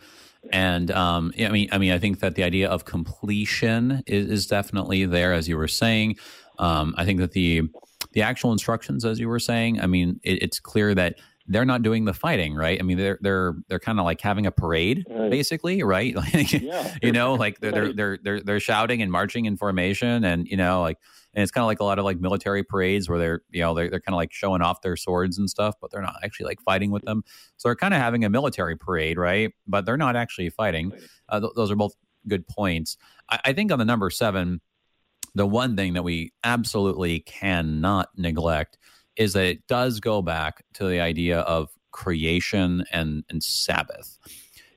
[0.52, 4.46] and um, I mean, I mean, I think that the idea of completion is, is
[4.46, 6.16] definitely there, as you were saying.
[6.60, 7.62] Um, I think that the
[8.12, 11.82] the actual instructions, as you were saying, I mean, it, it's clear that they're not
[11.82, 12.78] doing the fighting, right?
[12.78, 15.30] I mean, they're they're they're kind of like having a parade, Right.
[15.30, 16.14] basically, right?
[16.34, 16.94] Like, Yeah.
[17.02, 20.56] you know, like they're, they're they're they're they're shouting and marching in formation, and you
[20.56, 20.98] know, like,
[21.34, 23.74] and it's kind of like a lot of like military parades where they're you know
[23.74, 26.46] they're they're kind of like showing off their swords and stuff, but they're not actually
[26.46, 27.22] like fighting with them.
[27.56, 29.52] So they're kind of having a military parade, right?
[29.66, 30.92] But they're not actually fighting.
[31.28, 31.94] Uh, th- those are both
[32.28, 32.96] good points.
[33.30, 34.60] I, I think on the number seven,
[35.34, 38.78] the one thing that we absolutely cannot neglect
[39.16, 44.18] is that it does go back to the idea of creation and and Sabbath,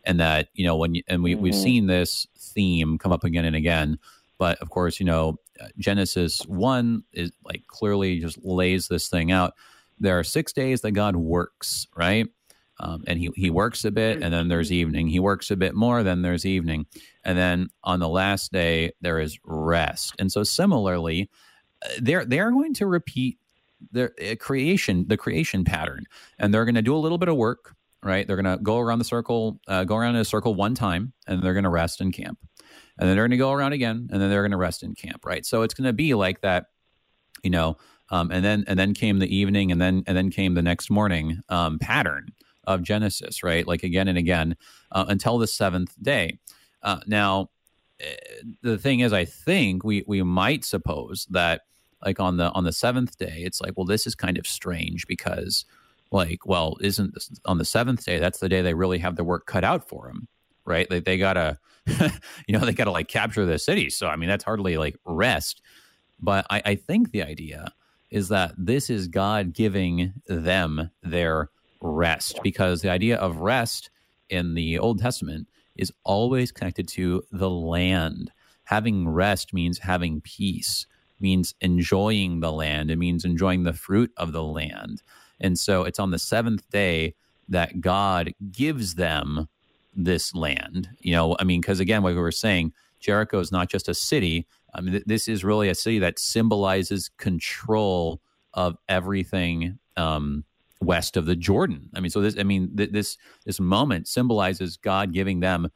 [0.03, 1.63] and that you know when you, and we we've Mhm.
[1.63, 3.97] seen this theme come up again and again.
[4.37, 9.31] But of course, you know uh, Genesis one is like clearly just lays this thing
[9.31, 9.53] out.
[9.99, 12.27] There are six days that God works, right?
[12.79, 15.07] Um, and he, he works a bit, and then there's evening.
[15.07, 16.88] He works a bit more, then there's evening.
[17.23, 20.15] And then on the last day, there is rest.
[20.19, 21.29] And so, similarly,
[21.86, 23.38] uh, they're, they're going to repeat
[23.91, 26.05] their uh, creation, the creation pattern,
[26.39, 28.25] and they're going to do a little bit of work, right?
[28.25, 31.13] They're going to go around the circle, uh, go around in a circle one time,
[31.27, 32.39] and they're going to rest in camp.
[32.97, 34.95] And then they're going to go around again, and then they're going to rest in
[34.95, 35.45] camp, right?
[35.45, 36.67] So it's going to be like that,
[37.43, 37.77] you know.
[38.09, 40.91] Um, and then and then came the evening, and then and then came the next
[40.91, 42.27] morning um, pattern
[42.65, 43.67] of Genesis, right?
[43.67, 44.56] Like again and again
[44.91, 46.39] uh, until the seventh day.
[46.82, 47.49] Uh, now,
[47.99, 48.15] eh,
[48.62, 51.62] the thing is, I think we we might suppose that
[52.06, 55.08] like on the on the seventh day, it's like, well, this is kind of strange
[55.08, 55.65] because,
[56.12, 58.19] like, well, isn't this, on the seventh day?
[58.19, 60.28] That's the day they really have the work cut out for them,
[60.65, 60.89] right?
[60.89, 63.89] Like they gotta, you know, they gotta like capture the city.
[63.89, 65.62] So I mean, that's hardly like rest.
[66.19, 67.73] But I, I think the idea
[68.13, 71.49] is that this is God giving them their
[71.84, 73.89] rest because the idea of rest
[74.30, 78.32] in the Old Testament is always connected to the land.
[78.65, 80.88] Having rest means having peace,
[81.19, 85.02] means enjoying the land, it means enjoying the fruit of the land.
[85.39, 87.15] And so it's on the seventh day
[87.50, 89.50] that God gives them
[89.96, 90.89] this land.
[91.00, 93.93] You know, I mean, because again, what we were saying, Jericho is not just a
[93.93, 94.48] city.
[94.74, 98.22] I mean, th- this is really a city that symbolizes control
[98.54, 100.46] of everything um,
[100.86, 101.89] west of the Jordan.
[101.96, 105.69] I mean, so this, I mean, th- this this moment symbolizes God giving them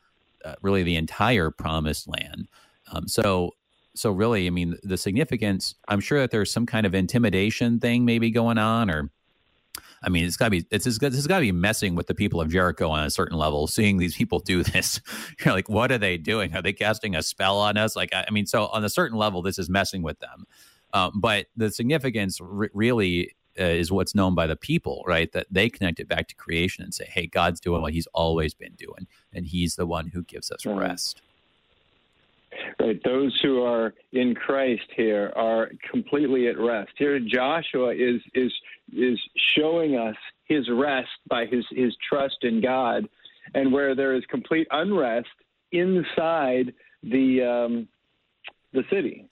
[0.46, 2.48] uh, really the entire promised land.
[2.91, 3.54] Um, so,
[3.96, 5.76] so really, I mean, the significance.
[5.88, 9.10] I'm sure that there's some kind of intimidation thing maybe going on, or
[10.04, 12.13] I mean, it's got to be it's this has got to be messing with the
[12.13, 13.67] people of Jericho on a certain level.
[13.67, 15.02] Seeing these people do this,
[15.43, 16.56] you're like, what are they doing?
[16.56, 17.96] Are they casting a spell on us?
[17.96, 20.46] Like, I, I mean, so on a certain level, this is messing with them.
[20.93, 25.32] Um, but the significance re- really uh, is what's known by the people, right?
[25.32, 28.54] That they connect it back to creation and say, "Hey, God's doing what He's always
[28.54, 30.78] been doing, and He's the one who gives us Right.
[30.78, 31.22] rest."
[32.80, 33.00] Right.
[33.04, 36.91] Those who are in Christ here are completely at rest.
[36.98, 38.52] Here Joshua is is
[38.93, 39.20] is
[39.56, 40.15] showing us
[40.46, 43.08] his rest by his, his trust in God
[43.54, 45.28] and where there is complete unrest
[45.72, 47.88] inside the um,
[48.74, 49.30] the city.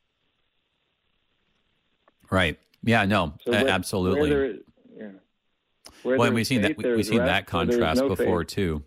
[2.30, 2.60] Right?
[2.86, 3.06] Yeah.
[3.06, 3.34] No.
[3.44, 4.30] So where- absolutely.
[4.30, 4.60] Where there,
[4.98, 5.10] yeah.
[6.04, 8.02] Where well, and we've seen that we, we've seen rest, that where there is contrast
[8.02, 8.48] no before faith.
[8.50, 8.84] too.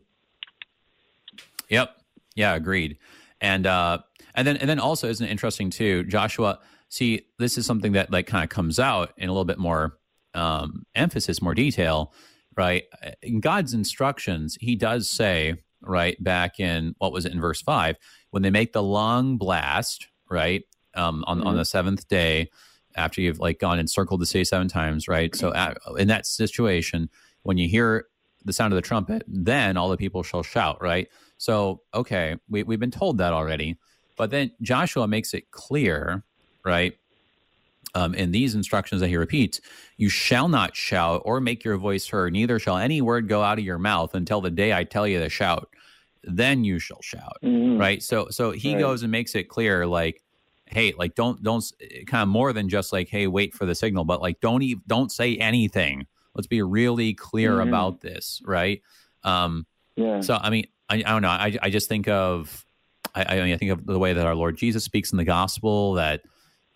[1.69, 1.95] Yep.
[2.35, 2.99] Yeah, agreed.
[3.41, 3.99] And uh
[4.35, 8.11] and then and then also isn't it interesting too, Joshua, see, this is something that
[8.11, 9.99] like kind of comes out in a little bit more
[10.35, 12.13] um emphasis, more detail,
[12.57, 12.85] right?
[13.23, 17.97] In God's instructions, he does say, right, back in what was it in verse 5,
[18.31, 20.63] when they make the long blast, right?
[20.95, 21.59] Um on on Mhm.
[21.59, 22.51] the seventh day
[22.99, 25.35] after you've like gone and circled the city seven times, right?
[25.35, 25.53] So
[25.99, 27.09] in that situation,
[27.45, 28.07] when you hear
[28.45, 31.09] the sound of the trumpet, then all the people shall shout, right?
[31.39, 33.79] So, okay, we, we've been told that already.
[34.17, 36.25] But then Joshua makes it clear,
[36.65, 36.95] right?
[37.95, 39.61] Um, in these instructions that he repeats,
[39.97, 43.59] you shall not shout or make your voice heard, neither shall any word go out
[43.59, 45.69] of your mouth until the day I tell you to shout.
[46.23, 47.79] Then you shall shout Mhm.
[47.79, 48.81] right so so he Right.
[48.81, 50.23] goes and makes it clear like
[50.71, 51.65] hey like don't don't
[52.07, 54.83] kind of more than just like hey wait for the signal but like don't even
[54.87, 57.69] don't say anything let's be really clear Mhm.
[57.69, 58.83] about this right
[59.25, 59.67] um
[59.97, 60.21] Yeah.
[60.21, 62.65] so i mean i, I don't know i i just think of
[63.15, 65.25] I, I mean, I think of the way that our Lord Jesus speaks in the
[65.25, 66.21] gospel that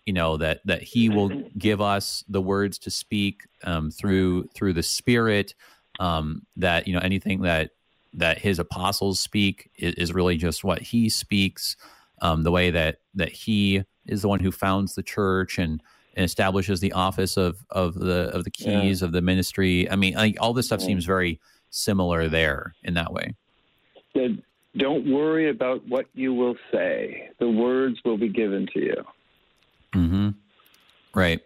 [0.05, 4.73] you know that that He will give us the words to speak um, through through
[4.73, 5.53] the Spirit.
[5.99, 7.69] Um, that you know anything that
[8.13, 11.77] that His apostles speak is, is really just what He speaks.
[12.23, 15.81] Um, the way that that He is the one who founds the church and
[16.15, 19.05] and establishes the office of of the of the keys yeah.
[19.05, 19.89] of the ministry.
[19.89, 20.87] I mean, like, all this stuff yeah.
[20.87, 23.35] seems very similar there in that way.
[24.77, 29.03] don't worry about what you will say; the words will be given to you.
[29.93, 30.29] Hmm.
[31.13, 31.41] Right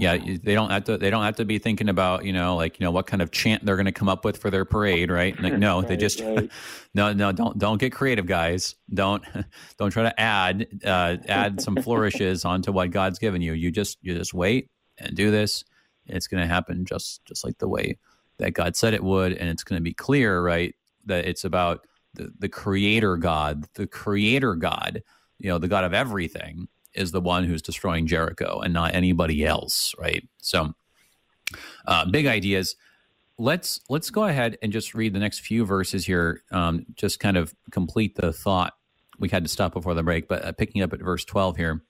[0.00, 0.96] yeah, they don't have to.
[0.96, 3.30] They don't have to be thinking about you know like you know what kind of
[3.30, 5.38] chant they're going to come up with for their parade, right?
[5.38, 6.50] Like, no, right, they just right.
[6.94, 8.76] no, no, don't don't get creative, guys.
[8.94, 9.22] Don't
[9.78, 13.52] don't try to add uh, add some flourishes onto what God's given you.
[13.52, 15.64] You just you just wait and do this.
[16.06, 17.98] And it's going to happen just just like the way
[18.38, 20.74] that God said it would, and it's going to be clear, right?
[21.04, 25.02] That it's about the the Creator God, the Creator God,
[25.38, 29.44] you know, the God of everything is the one who's destroying Jericho and not anybody
[29.44, 30.28] else, right?
[30.38, 30.74] So,
[31.86, 32.76] uh, big ideas.
[33.38, 36.42] Let's let's go ahead and just read the next few verses here.
[36.50, 38.74] Um, just kind of complete the thought.
[39.18, 41.82] We had to stop before the break, but uh, picking up at verse twelve here.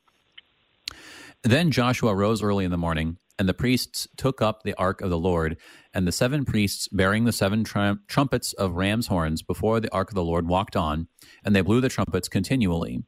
[1.43, 5.11] Then Joshua rose early in the morning, and the priests took up the ark of
[5.11, 5.57] the Lord,
[5.95, 10.11] and the seven priests bearing the seven trum- trumpets of ram's horns before the ark
[10.11, 11.09] of the Lord walked on,
[11.45, 13.03] and they blew the trumpets continually.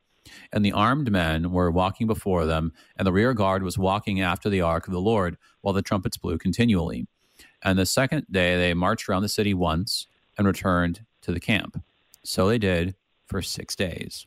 [0.52, 4.48] And the armed men were walking before them, and the rear guard was walking after
[4.48, 7.06] the ark of the Lord, while the trumpets blew continually.
[7.62, 10.06] And the second day they marched around the city once
[10.36, 11.82] and returned to the camp.
[12.24, 12.94] So they did
[13.26, 14.26] for six days.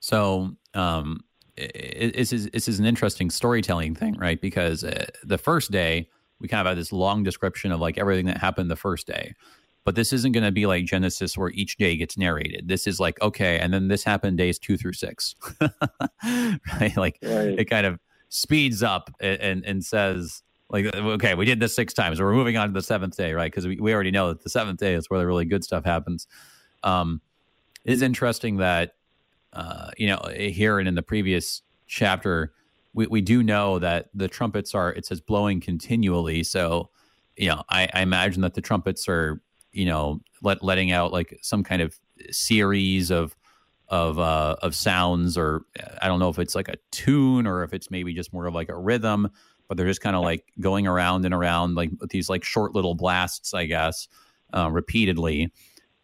[0.00, 1.24] So um,
[1.56, 4.40] this is this is an interesting storytelling thing, right?
[4.40, 6.08] Because uh, the first day
[6.40, 9.34] we kind of had this long description of like everything that happened the first day,
[9.88, 12.68] but this isn't going to be like Genesis where each day gets narrated.
[12.68, 15.34] This is like, okay, and then this happened days two through six.
[16.22, 16.94] right?
[16.94, 17.58] Like right.
[17.58, 21.94] it kind of speeds up and, and, and says, like, okay, we did this six
[21.94, 22.20] times.
[22.20, 23.50] We're moving on to the seventh day, right?
[23.50, 25.86] Because we, we already know that the seventh day is where the really good stuff
[25.86, 26.26] happens.
[26.82, 27.22] Um,
[27.86, 28.94] it is interesting that,
[29.54, 32.52] uh, you know, here and in the previous chapter,
[32.92, 36.44] we, we do know that the trumpets are, it says blowing continually.
[36.44, 36.90] So,
[37.38, 39.40] you know, I, I imagine that the trumpets are
[39.72, 41.98] you know let, letting out like some kind of
[42.30, 43.36] series of
[43.88, 45.62] of uh, of sounds or
[46.02, 48.54] I don't know if it's like a tune or if it's maybe just more of
[48.54, 49.30] like a rhythm,
[49.66, 52.94] but they're just kind of like going around and around like these like short little
[52.94, 54.08] blasts, I guess,
[54.54, 55.52] uh, repeatedly.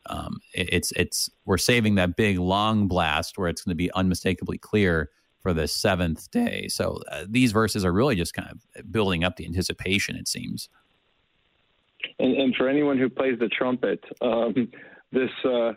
[0.07, 3.93] Um, it, it's it's we're saving that big long blast where it's going to be
[3.93, 5.11] unmistakably clear
[5.41, 6.69] for the seventh day.
[6.69, 10.17] So uh, these verses are really just kind of building up the anticipation.
[10.17, 10.69] It seems.
[12.19, 14.71] And, and for anyone who plays the trumpet, um,
[15.13, 15.73] this uh,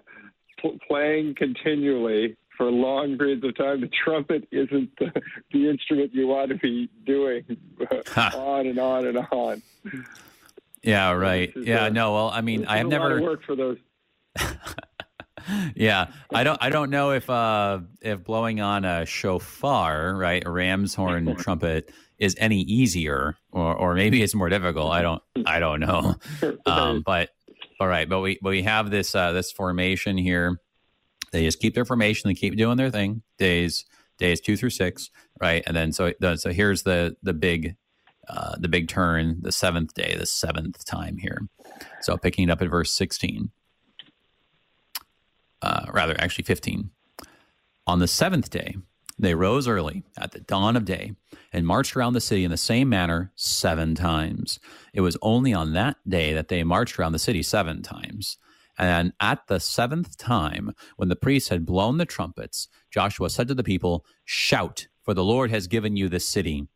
[0.61, 5.11] p- playing continually for long periods of time, the trumpet isn't the,
[5.51, 7.43] the instrument you want to be doing
[8.15, 9.61] on and on and on.
[10.81, 11.51] Yeah, right.
[11.55, 12.13] Yeah, uh, no.
[12.13, 13.77] Well, I mean, I have never worked for those.
[15.75, 16.57] yeah, I don't.
[16.61, 21.91] I don't know if uh, if blowing on a shofar, right, a ram's horn trumpet,
[22.19, 24.91] is any easier, or or maybe it's more difficult.
[24.91, 26.15] I don't I don't know.
[26.65, 27.29] Um, but
[27.79, 30.59] all right, but we but we have this uh, this formation here.
[31.31, 32.29] They just keep their formation.
[32.29, 33.21] They keep doing their thing.
[33.37, 33.85] Days
[34.17, 35.09] days two through six,
[35.39, 35.63] right?
[35.65, 37.75] And then so so here's the the big
[38.27, 41.47] uh, the big turn, the seventh day, the seventh time here.
[42.01, 43.51] So picking it up at verse sixteen,
[45.61, 46.91] uh, rather actually fifteen.
[47.85, 48.75] On the seventh day,
[49.19, 51.13] they rose early at the dawn of day
[51.51, 54.59] and marched around the city in the same manner seven times.
[54.93, 58.37] It was only on that day that they marched around the city seven times.
[58.77, 63.55] And at the seventh time, when the priests had blown the trumpets, Joshua said to
[63.55, 66.67] the people, Shout, for the Lord has given you this city.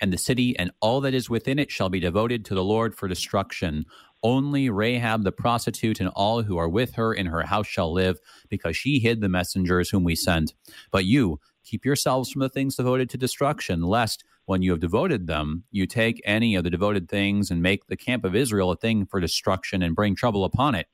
[0.00, 2.94] And the city and all that is within it shall be devoted to the Lord
[2.94, 3.84] for destruction.
[4.22, 8.18] Only Rahab the prostitute and all who are with her in her house shall live,
[8.48, 10.54] because she hid the messengers whom we sent.
[10.90, 15.26] But you, Keep yourselves from the things devoted to destruction, lest when you have devoted
[15.26, 18.76] them, you take any of the devoted things and make the camp of Israel a
[18.76, 20.88] thing for destruction and bring trouble upon it.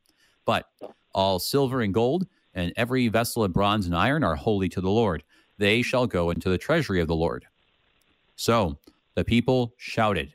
[0.45, 0.67] But
[1.14, 4.91] all silver and gold and every vessel of bronze and iron are holy to the
[4.91, 5.23] Lord.
[5.59, 7.47] They shall go into the treasury of the Lord.
[8.35, 8.79] So
[9.14, 10.35] the people shouted,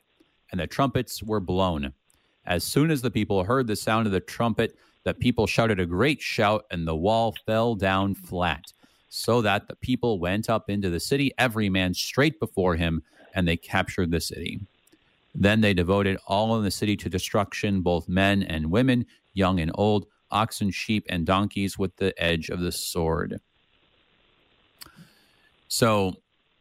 [0.51, 1.93] and the trumpets were blown.
[2.45, 5.85] As soon as the people heard the sound of the trumpet, the people shouted a
[5.85, 8.73] great shout, and the wall fell down flat
[9.13, 13.03] so that the people went up into the city, every man straight before him,
[13.35, 14.61] and they captured the city.
[15.35, 19.69] Then they devoted all in the city to destruction, both men and women, young and
[19.75, 23.41] old, oxen, sheep, and donkeys, with the edge of the sword.
[25.67, 26.15] So,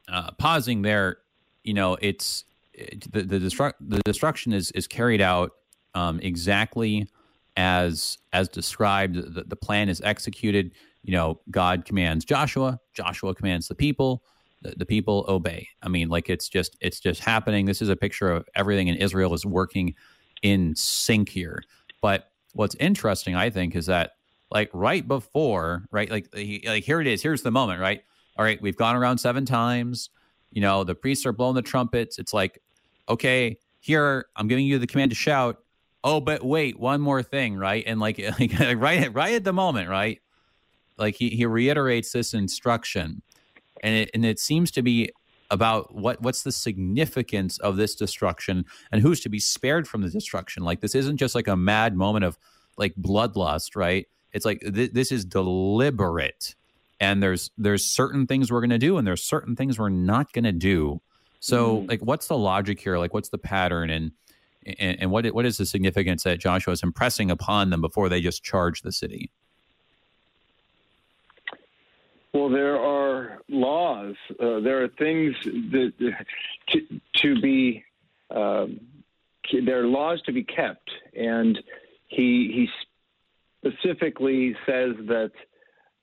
[0.09, 1.19] uh, pausing there,
[1.63, 2.45] you know, it's
[2.75, 5.53] it, the the, destru- the destruction is is carried out
[5.95, 7.09] um, exactly
[7.57, 9.15] as as described.
[9.15, 10.73] The, the plan is executed
[11.03, 14.23] you know, God commands Joshua, Joshua commands the people.
[14.63, 15.69] the, the people obey.
[15.83, 17.67] I mean, like it's just it's just happening.
[17.67, 19.95] This is a picture of everything in Israel is working
[20.43, 21.63] in sync here.
[22.03, 24.13] But what's interesting, I think, is that
[24.51, 27.23] like right before, right, like like here it is.
[27.23, 28.03] Here's the moment, right?
[28.37, 30.11] All right, we've gone around seven times.
[30.51, 32.19] You know, the priests are blowing the trumpets.
[32.19, 32.61] It's like,
[33.09, 35.59] okay, here I'm giving you the command to shout.
[36.03, 37.85] Oh, but wait, one more thing, right?
[37.87, 40.21] And like, like right, right at the moment, right?
[41.01, 43.23] Like he he reiterates this instruction
[43.83, 45.11] and it, and it seems to be
[45.51, 50.11] about what what's the significance of this destruction and who's to be spared from the
[50.11, 50.63] destruction.
[50.63, 52.39] Like this isn't just like a mad moment of
[52.77, 54.07] like bloodlust, right?
[54.33, 56.55] It's like th- this is deliberate,
[57.01, 60.33] and there's there's certain things we're going to do, and there's certain things we're not
[60.33, 61.01] going to do.
[61.41, 61.89] So, mm.
[61.89, 62.99] like, what's the logic here?
[62.99, 64.13] Like, what's the pattern, and
[64.79, 68.21] and, and what what is the significance that Joshua is impressing upon them before they
[68.21, 69.33] just charge the city?
[72.33, 74.15] Well, there are laws.
[74.39, 75.93] Uh, there are things that
[76.69, 77.85] to, to be.
[78.31, 78.81] Um,
[79.65, 81.59] there are laws to be kept, and
[82.07, 82.69] he
[83.63, 85.33] he specifically says that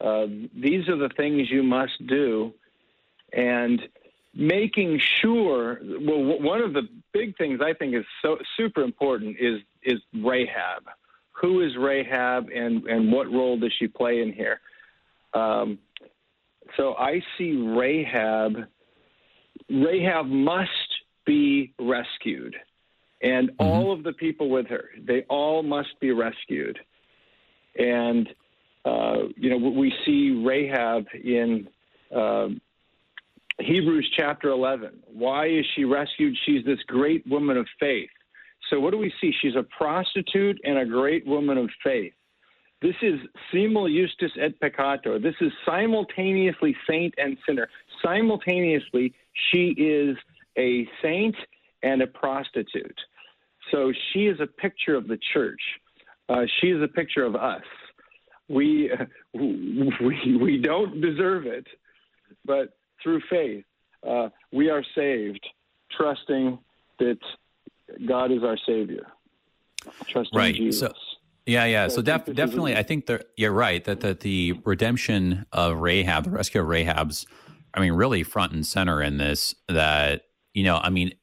[0.01, 2.53] uh, these are the things you must do,
[3.31, 3.81] and
[4.33, 5.79] making sure.
[5.81, 10.83] Well, one of the big things I think is so super important is is Rahab.
[11.41, 14.59] Who is Rahab, and and what role does she play in here?
[15.33, 15.79] Um,
[16.75, 18.67] so I see Rahab.
[19.69, 20.69] Rahab must
[21.25, 22.55] be rescued,
[23.21, 23.65] and mm-hmm.
[23.65, 26.79] all of the people with her, they all must be rescued.
[27.77, 28.29] And
[28.85, 31.67] uh, you know, we see Rahab in
[32.15, 32.47] uh,
[33.59, 34.99] Hebrews chapter 11.
[35.11, 36.37] Why is she rescued?
[36.45, 38.09] She's this great woman of faith.
[38.69, 39.33] So, what do we see?
[39.41, 42.13] She's a prostitute and a great woman of faith.
[42.81, 43.19] This is
[43.51, 45.21] simul justus et peccator.
[45.21, 47.69] This is simultaneously saint and sinner.
[48.03, 49.13] Simultaneously,
[49.49, 50.15] she is
[50.57, 51.35] a saint
[51.81, 52.99] and a prostitute.
[53.71, 55.61] So she is a picture of the church.
[56.29, 57.63] Uh, she is a picture of us.
[58.47, 58.91] We,
[59.33, 61.67] we, we don't deserve it,
[62.45, 63.65] but through faith,
[64.07, 65.45] uh, we are saved,
[65.95, 66.59] trusting
[66.99, 67.19] that
[68.07, 69.07] God is our Savior.
[70.07, 70.55] Trusting right.
[70.55, 70.79] Jesus.
[70.79, 71.16] So-
[71.47, 71.87] yeah, yeah.
[71.87, 76.25] So, so def- definitely, I think that you're right that, that the redemption of Rahab,
[76.25, 77.25] the rescue of Rahab's,
[77.73, 79.55] I mean, really front and center in this.
[79.69, 80.23] That
[80.53, 81.13] you know, I mean,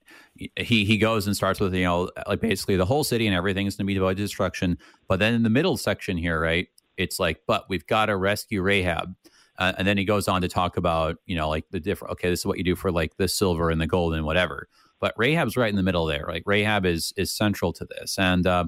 [0.57, 3.67] he he goes and starts with you know, like basically the whole city and everything
[3.67, 4.79] is going to be devoted to destruction.
[5.09, 8.63] But then in the middle section here, right, it's like, but we've got to rescue
[8.63, 9.15] Rahab.
[9.59, 12.29] Uh, and then he goes on to talk about you know like the different okay
[12.29, 14.69] this is what you do for like the silver and the gold and whatever
[14.99, 18.49] but rahab's right in the middle there like rahab is is central to this and
[18.49, 18.65] uh,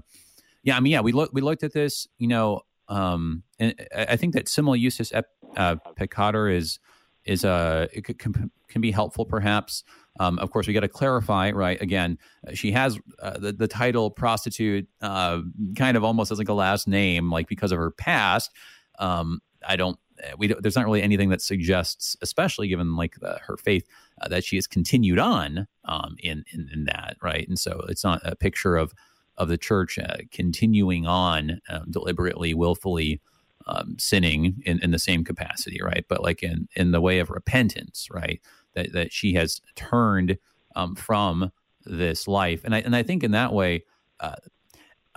[0.67, 4.17] yeah, I mean, yeah, we looked we looked at this, you know, um, and I
[4.17, 6.81] think that simul justus ep, uh, is
[7.25, 9.85] is a uh, it can, can be helpful perhaps.
[10.19, 11.81] Um, of course, we got to clarify, right?
[11.81, 12.19] Again,
[12.55, 15.43] she has uh, the, the title prostitute, uh,
[15.77, 18.51] kind of almost as like a last name, like because of her past.
[18.99, 19.99] Um, I don't.
[20.39, 23.87] We don't, there's not really anything that suggests, especially given like the, her faith,
[24.23, 27.47] uh, that she has continued on um, in, in in that, right?
[27.47, 28.95] And so it's not a picture of
[29.39, 33.21] of the church uh, continuing on uh, deliberately, willfully
[33.67, 36.05] um, sinning in, in the same capacity, right?
[36.09, 38.41] But like in in the way of repentance, right?
[38.75, 40.39] That that she has turned
[40.75, 41.53] um, from
[41.85, 43.85] this life, and I and I think in that way.
[44.21, 44.37] Uh,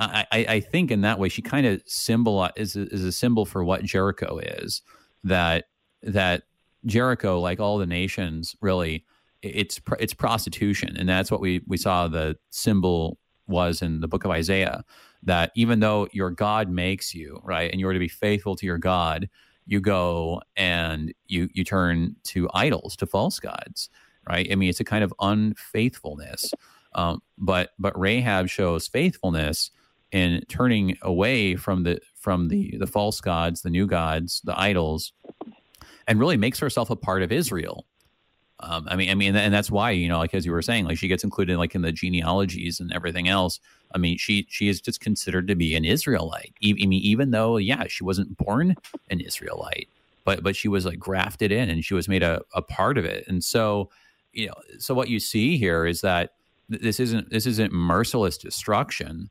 [0.01, 3.65] I, I think in that way she kind of symbol is is a symbol for
[3.65, 4.81] what Jericho is
[5.25, 5.65] that
[6.03, 6.43] that
[6.85, 9.03] Jericho like all the nations really
[9.41, 13.17] it's it's prostitution and that's what we we saw the symbol
[13.49, 14.83] was in the book of Isaiah
[15.23, 18.65] that even though your God makes you, right, and you are to be faithful to
[18.65, 19.29] your God,
[19.65, 23.89] you go and you you turn to idols, to false gods,
[24.27, 24.47] right?
[24.51, 26.53] I mean, it's a kind of unfaithfulness.
[26.95, 29.71] Um, but but Rahab shows faithfulness
[30.11, 35.13] in turning away from the from the the false gods, the new gods, the idols,
[36.07, 37.85] and really makes herself a part of Israel.
[38.61, 40.85] Um, I mean, I mean, and that's why you know, like as you were saying,
[40.85, 43.59] like she gets included like in the genealogies and everything else.
[43.95, 46.53] I mean, she she is just considered to be an Israelite.
[46.63, 48.75] I mean, even though yeah, she wasn't born
[49.09, 49.87] an Israelite,
[50.25, 53.05] but but she was like grafted in and she was made a, a part of
[53.05, 53.25] it.
[53.27, 53.89] And so,
[54.33, 56.33] you know, so what you see here is that
[56.67, 59.29] this isn't this isn't merciless destruction.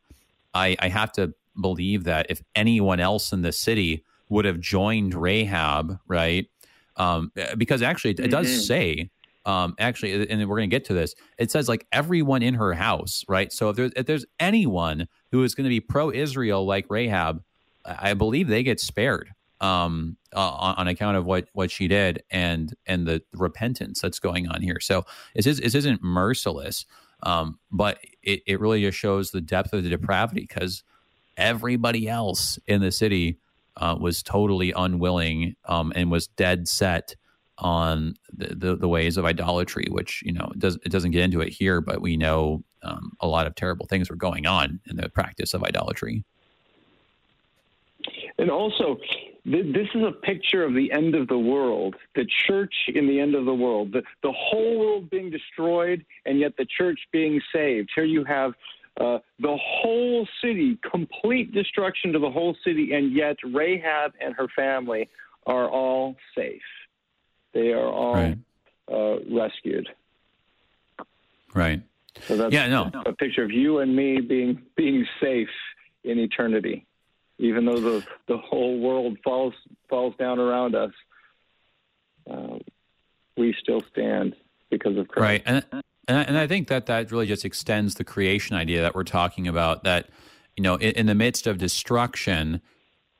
[0.54, 5.14] I I have to believe that if anyone else in the city would have joined
[5.14, 6.48] Rahab, right?
[6.96, 8.60] Um, because actually, it, it does mm-hmm.
[8.60, 9.10] say
[9.48, 11.14] um, actually, and we're going to get to this.
[11.38, 13.52] It says like everyone in her house, right?
[13.52, 17.42] So if there's if there's anyone who is going to be pro-Israel like Rahab,
[17.86, 19.30] I believe they get spared.
[19.60, 24.20] um, uh, on, on, account of what what she did and and the repentance that's
[24.20, 24.80] going on here.
[24.80, 26.86] So it is it isn't merciless,
[27.24, 30.84] um, but it, it really just shows the depth of the depravity because
[31.36, 33.38] everybody else in the city
[33.78, 37.16] uh, was totally unwilling um, and was dead set
[37.58, 41.22] on the, the, the, ways of idolatry, which you know it does it doesn't get
[41.22, 44.80] into it here, but we know um, a lot of terrible things were going on
[44.88, 46.24] in the practice of idolatry.
[48.38, 48.98] And also,
[49.44, 53.34] this is a picture of the end of the world, the church in the end
[53.34, 57.90] of the world, the, the whole world being destroyed, and yet the church being saved.
[57.94, 58.52] Here you have
[59.00, 64.48] uh, the whole city, complete destruction to the whole city, and yet Rahab and her
[64.54, 65.08] family
[65.46, 66.62] are all safe.
[67.52, 68.38] They are all right.
[68.92, 69.88] uh, rescued.
[71.54, 71.82] Right.
[72.22, 72.90] So that's yeah, no.
[73.06, 75.48] a picture of you and me being being safe
[76.04, 76.86] in eternity,
[77.38, 79.54] even though the the whole world falls
[79.88, 80.92] falls down around us.
[82.28, 82.58] Uh,
[83.36, 84.34] we still stand
[84.70, 85.22] because of Christ.
[85.22, 85.64] Right, and
[86.08, 89.04] and I, and I think that that really just extends the creation idea that we're
[89.04, 89.84] talking about.
[89.84, 90.08] That
[90.56, 92.60] you know, in, in the midst of destruction,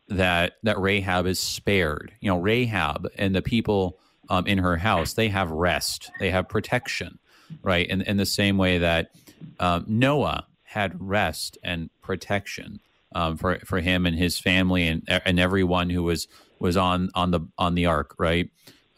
[0.09, 2.13] that that Rahab is spared.
[2.21, 6.49] You know, Rahab and the people um, in her house they have rest, they have
[6.49, 7.19] protection,
[7.63, 7.87] right?
[7.87, 9.11] In in the same way that
[9.61, 12.81] um, Noah had rest and protection
[13.15, 17.31] um, for for him and his family and and everyone who was was on on
[17.31, 18.51] the on the ark, right?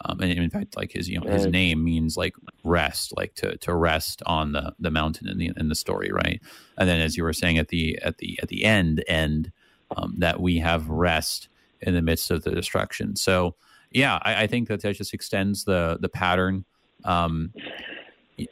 [0.02, 3.56] Um, and in fact, like his, you know, his name means like rest, like to
[3.58, 6.40] to rest on the the mountain in the in the story, right?
[6.78, 9.52] And then, as you were saying at the at the at the end, end
[9.96, 11.48] um, that we have rest
[11.82, 13.14] in the midst of the destruction.
[13.16, 13.56] So,
[13.90, 16.64] yeah, I, I think that that just extends the the pattern.
[17.04, 17.52] Um,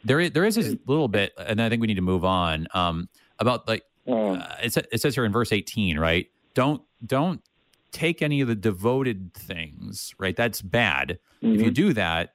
[0.03, 2.67] there is, there is a little bit, and I think we need to move on
[2.73, 3.09] um,
[3.39, 4.35] about like oh.
[4.35, 6.27] uh, it, it says here in verse eighteen, right?
[6.53, 7.41] Don't don't
[7.91, 10.35] take any of the devoted things, right?
[10.35, 11.19] That's bad.
[11.41, 11.55] Mm-hmm.
[11.55, 11.73] If you mm-hmm.
[11.73, 12.33] do that,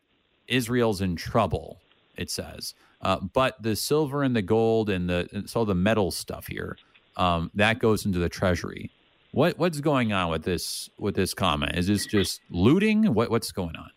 [0.48, 1.80] Israel's in trouble,
[2.16, 2.74] it says.
[3.02, 6.76] Uh, but the silver and the gold and the so the metal stuff here,
[7.16, 8.90] um, that goes into the treasury.
[9.34, 11.76] What what's going on with this with this comment?
[11.76, 13.12] Is this just looting?
[13.14, 13.90] What what's going on?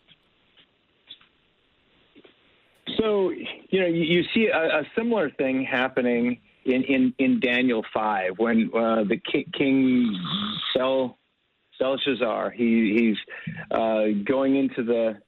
[2.98, 3.30] So
[3.70, 8.68] you know you, see a, a, similar thing happening in, in, in Daniel five when
[8.74, 10.20] uh, the king, king
[10.76, 11.16] Sel
[11.78, 12.50] Belshazzar.
[12.50, 13.16] He, he's
[13.70, 15.18] uh, going into the.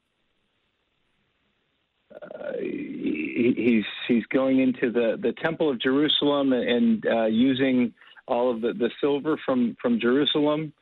[2.20, 7.94] Uh, he, he's he's going into the, the temple of Jerusalem and uh, using
[8.30, 10.72] all of the, the silver from, from Jerusalem,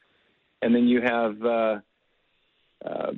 [0.63, 1.79] and then you have uh,
[2.85, 3.13] uh,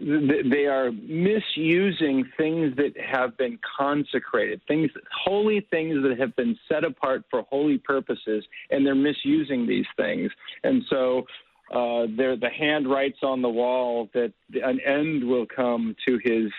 [0.00, 6.84] they are misusing things that have been consecrated, things, holy things that have been set
[6.84, 10.30] apart for holy purposes, and they're misusing these things.
[10.64, 11.26] And so,
[11.70, 14.32] uh, the hand writes on the wall that
[14.62, 16.50] an end will come to his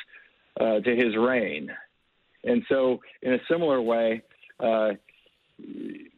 [0.59, 1.71] uh, to his reign.
[2.43, 4.21] And so, in a similar way,
[4.59, 4.91] uh,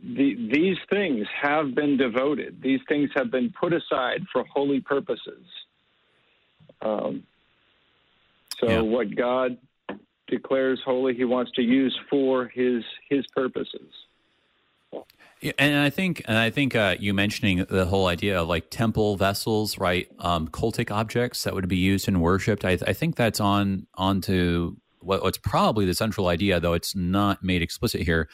[0.04, 2.62] the, these things have been devoted.
[2.62, 5.46] These things have been put aside for holy purposes.
[6.82, 7.24] Um,
[8.60, 8.82] so yeah.
[8.82, 9.58] what God
[10.28, 13.92] declares holy, He wants to use for His His purposes.
[15.42, 18.70] Yeah, and I think, and I think uh, you mentioning the whole idea of like
[18.70, 20.10] temple vessels, right?
[20.20, 22.64] Um, cultic objects that would be used and worshipped.
[22.64, 27.44] I, I think that's on onto what, what's probably the central idea, though it's not
[27.44, 28.30] made explicit here.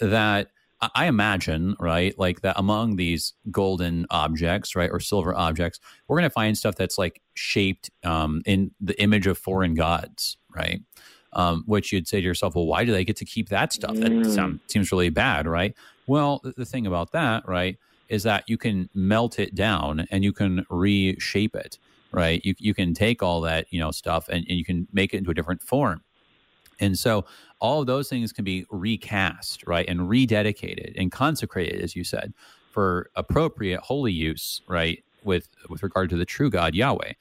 [0.00, 0.48] That
[0.80, 5.78] I imagine, right, like that among these golden objects, right, or silver objects,
[6.08, 10.38] we're going to find stuff that's like shaped um, in the image of foreign gods,
[10.54, 10.80] right?
[11.34, 13.94] Um, which you'd say to yourself, well, why do they get to keep that stuff?
[13.96, 14.34] That mm.
[14.34, 15.74] sound, seems really bad, right?
[16.06, 17.76] Well, the, the thing about that, right,
[18.08, 21.78] is that you can melt it down and you can reshape it,
[22.10, 22.40] right?
[22.42, 25.18] You, you can take all that, you know, stuff and, and you can make it
[25.18, 26.02] into a different form.
[26.80, 27.24] And so
[27.60, 32.32] all of those things can be recast, right, and rededicated and consecrated, as you said,
[32.70, 37.12] for appropriate holy use, right, with with regard to the true God Yahweh.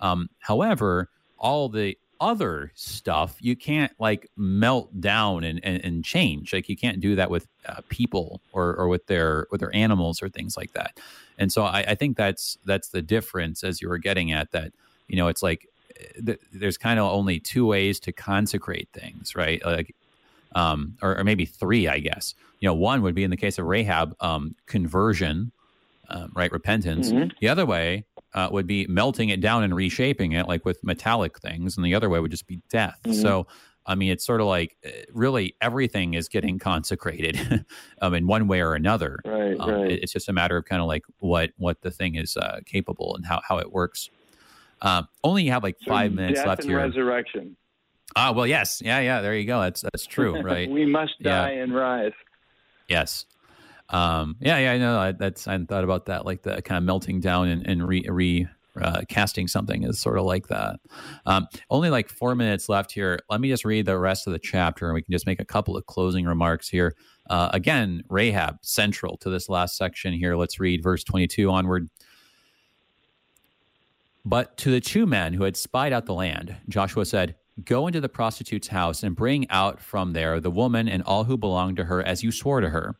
[0.00, 1.08] Um, however,
[1.38, 6.76] all the other stuff you can't like melt down and, and, and change like you
[6.76, 10.56] can't do that with uh, people or, or with their with their animals or things
[10.56, 10.98] like that
[11.38, 14.72] and so I, I think that's that's the difference as you were getting at that
[15.08, 15.68] you know it's like
[16.24, 19.64] th- there's kind of only two ways to consecrate things, right?
[19.64, 19.94] Like,
[20.54, 22.34] um, or, or, maybe three, I guess.
[22.60, 25.52] You know, one would be in the case of Rahab, um, conversion,
[26.08, 26.50] um, right?
[26.50, 27.10] Repentance.
[27.10, 27.30] Mm-hmm.
[27.40, 31.38] The other way uh, would be melting it down and reshaping it, like with metallic
[31.40, 32.98] things, and the other way would just be death.
[33.04, 33.20] Mm-hmm.
[33.20, 33.46] So,
[33.86, 37.64] I mean, it's sort of like uh, really everything is getting consecrated
[38.00, 39.20] um, in one way or another.
[39.24, 39.90] Right, um, right.
[39.90, 43.14] It's just a matter of kind of like what what the thing is uh, capable
[43.16, 44.10] and how, how it works.
[44.82, 46.78] Um, only have like five minutes death left and here.
[46.78, 47.56] resurrection.
[48.14, 49.20] Ah, well, yes, yeah, yeah.
[49.20, 49.60] There you go.
[49.60, 50.70] That's that's true, right?
[50.70, 51.30] we must Yeah.
[51.42, 52.12] die and rise.
[52.88, 53.26] Yes.
[53.88, 54.98] Um, yeah, yeah, I know.
[54.98, 57.86] I, that's I hadn't thought about that, like the kind of melting down and, and
[57.86, 58.46] re, re
[58.80, 60.76] uh, casting something is sort of like that.
[61.24, 63.18] Um, only like four minutes left here.
[63.30, 65.44] Let me just read the rest of the chapter, and we can just make a
[65.44, 66.94] couple of closing remarks here.
[67.30, 70.36] Uh, again, Rahab central to this last section here.
[70.36, 71.88] Let's read verse twenty-two onward.
[74.26, 78.00] But to the two men who had spied out the land, Joshua said, Go into
[78.00, 81.84] the prostitute's house and bring out from there the woman and all who belong to
[81.84, 82.96] her as you swore to her.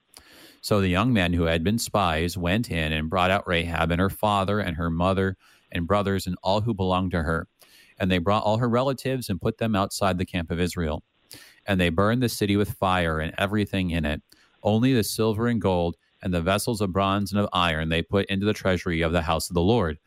[0.61, 4.01] So the young men who had been spies went in and brought out Rahab and
[4.01, 5.37] her father and her mother
[5.73, 7.49] and brothers and all who belonged to her.
[7.99, 11.03] And they brought all her relatives and put them outside the camp of Israel.
[11.67, 14.23] And they burned the city with fire and everything in it.
[14.63, 18.27] Only the silver and gold and the vessels of bronze and of iron they put
[18.27, 19.99] into the treasury of the house of the Lord.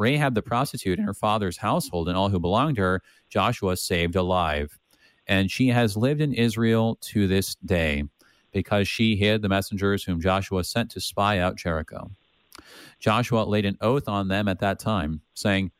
[0.00, 4.16] Rahab the prostitute and her father's household and all who belonged to her, Joshua saved
[4.16, 4.78] alive.
[5.26, 8.04] And she has lived in Israel to this day,
[8.50, 12.10] because she hid the messengers whom Joshua sent to spy out Jericho.
[12.98, 15.70] Joshua laid an oath on them at that time, saying,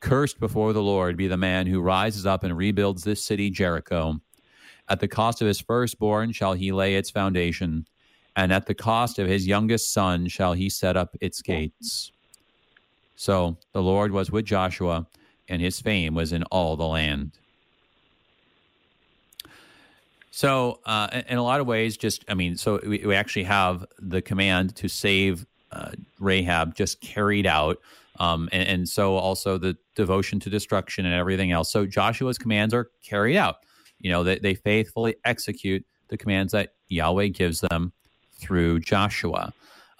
[0.00, 4.20] Cursed before the Lord be the man who rises up and rebuilds this city, Jericho.
[4.88, 7.86] At the cost of his firstborn shall he lay its foundation,
[8.34, 12.10] and at the cost of his youngest son shall he set up its gates.
[13.22, 15.06] So the Lord was with Joshua,
[15.48, 17.30] and his fame was in all the land.
[20.32, 23.86] So, uh, in- a lot of ways, just I mean, so we, we actually have
[24.00, 27.78] the command to save uh, Rahab just carried out,
[28.18, 31.70] um, and, and so also the devotion to destruction and everything else.
[31.70, 33.58] So Joshua's commands are carried out.
[34.00, 37.92] You know, they, they faithfully execute the commands that Yahweh gives them
[38.40, 39.52] through Joshua.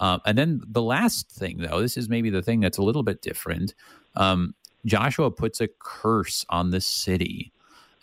[0.03, 3.05] Um, and then the last thing, though, this is maybe the thing that's a little
[3.05, 3.72] bit different.
[4.16, 4.53] Um,
[4.84, 7.53] Joshua puts a curse on the city.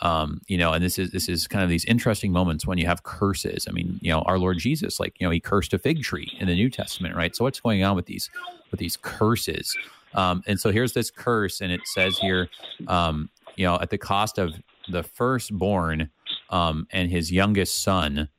[0.01, 2.87] Um, you know, and this is this is kind of these interesting moments when you
[2.87, 3.67] have curses.
[3.67, 6.31] I mean, you know, our Lord Jesus, like you know, he cursed a fig tree
[6.39, 7.35] in the New Testament, right?
[7.35, 8.29] So what's going on with these
[8.71, 9.75] with these curses?
[10.13, 12.47] Um, and so here's this curse, and it says here,
[12.87, 14.53] um, you know, at the cost of
[14.87, 16.09] the firstborn
[16.49, 18.29] um, and his youngest son,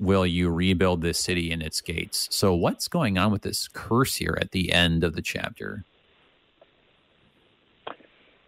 [0.00, 2.26] will you rebuild this city and its gates?
[2.30, 5.84] So what's going on with this curse here at the end of the chapter?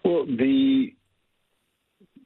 [0.05, 0.95] Well, the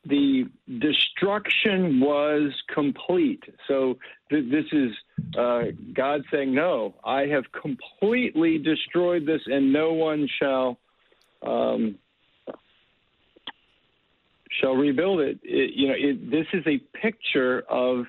[0.09, 0.45] the
[0.79, 3.43] destruction was complete.
[3.67, 3.99] So
[4.31, 4.93] th- this is
[5.37, 10.79] uh, God saying, "No, I have completely destroyed this, and no one shall
[11.43, 11.99] um,
[14.61, 18.07] shall rebuild it." it you know, it, this is a picture of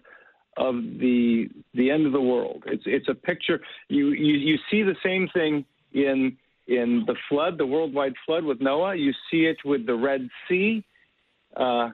[0.58, 2.64] of the the end of the world.
[2.66, 3.62] It's it's a picture.
[3.90, 6.38] You you, you see the same thing in
[6.68, 8.96] in the flood, the worldwide flood with Noah.
[8.96, 10.84] You see it with the Red Sea,
[11.56, 11.92] uh, uh,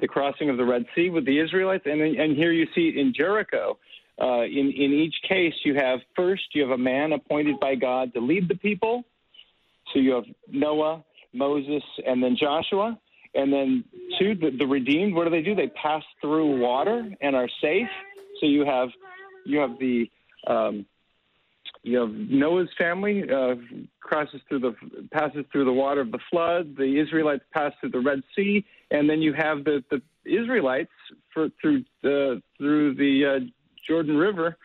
[0.00, 2.96] the crossing of the Red Sea with the Israelites, and and here you see it
[2.96, 3.78] in Jericho.
[4.20, 8.12] Uh, in in each case, you have first you have a man appointed by God
[8.14, 9.04] to lead the people.
[9.92, 12.98] So you have Noah, Moses, and then Joshua.
[13.34, 13.84] And then
[14.18, 15.14] two, the, the redeemed.
[15.14, 15.54] What do they do?
[15.54, 17.88] They pass through water and are safe.
[18.40, 18.88] So you have
[19.44, 20.10] you have the
[20.46, 20.86] um,
[21.82, 23.56] you have Noah's family uh,
[24.00, 24.74] crosses through the
[25.12, 26.76] passes through the water of the flood.
[26.76, 30.92] The Israelites pass through the Red Sea, and then you have the, the Israelites
[31.32, 33.44] for, through the through the uh,
[33.86, 34.56] Jordan River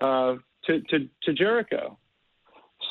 [0.00, 1.98] uh, to, to to Jericho.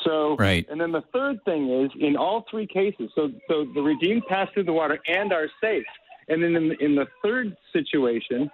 [0.04, 0.66] So, Right.
[0.70, 3.10] and then the third thing is in all three cases.
[3.14, 5.84] So, so the redeemed pass through the water and are safe.
[6.28, 8.50] And then in the, in the third situation,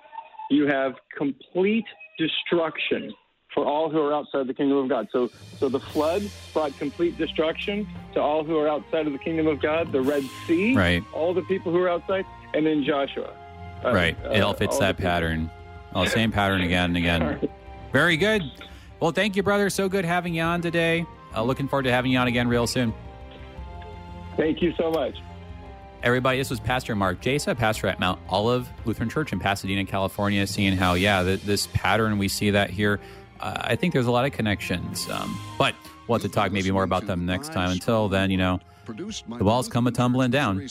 [0.50, 1.84] you have complete
[2.18, 3.12] destruction
[3.54, 5.08] for all who are outside the kingdom of God.
[5.12, 5.28] So,
[5.60, 9.60] so the flood brought complete destruction to all who are outside of the kingdom of
[9.60, 9.92] God.
[9.92, 11.04] The Red Sea, Right.
[11.14, 12.24] all the people who are outside,
[12.54, 13.34] and then Joshua.
[13.84, 14.16] Uh, right.
[14.32, 15.50] It all uh, fits all that pattern.
[15.94, 17.48] Oh, same pattern again and again.
[17.92, 18.42] Very good.
[19.00, 19.70] Well, thank you, brother.
[19.70, 21.06] So good having you on today.
[21.36, 22.94] Uh, looking forward to having you on again real soon.
[24.36, 25.18] Thank you so much.
[26.02, 30.46] Everybody, this was Pastor Mark Jasa, pastor at Mount Olive Lutheran Church in Pasadena, California,
[30.46, 33.00] seeing how, yeah, th- this pattern, we see that here.
[33.40, 35.08] Uh, I think there's a lot of connections.
[35.10, 35.74] Um, but
[36.06, 37.70] we'll have to talk maybe more about them next time.
[37.70, 40.64] Until then, you know, the balls come a tumbling down.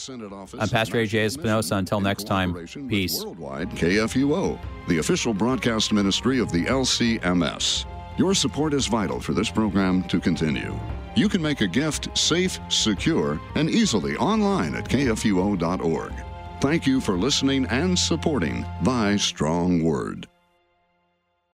[0.58, 1.26] I'm Pastor A.J.
[1.26, 1.76] Espinosa.
[1.76, 2.54] Until next time,
[2.88, 3.22] peace.
[3.22, 4.58] Worldwide KFUO,
[4.88, 7.86] the official broadcast ministry of the LCMS.
[8.18, 10.74] Your support is vital for this program to continue.
[11.16, 16.14] You can make a gift safe, secure, and easily online at kfuo.org.
[16.62, 20.28] Thank you for listening and supporting Thy Strong Word.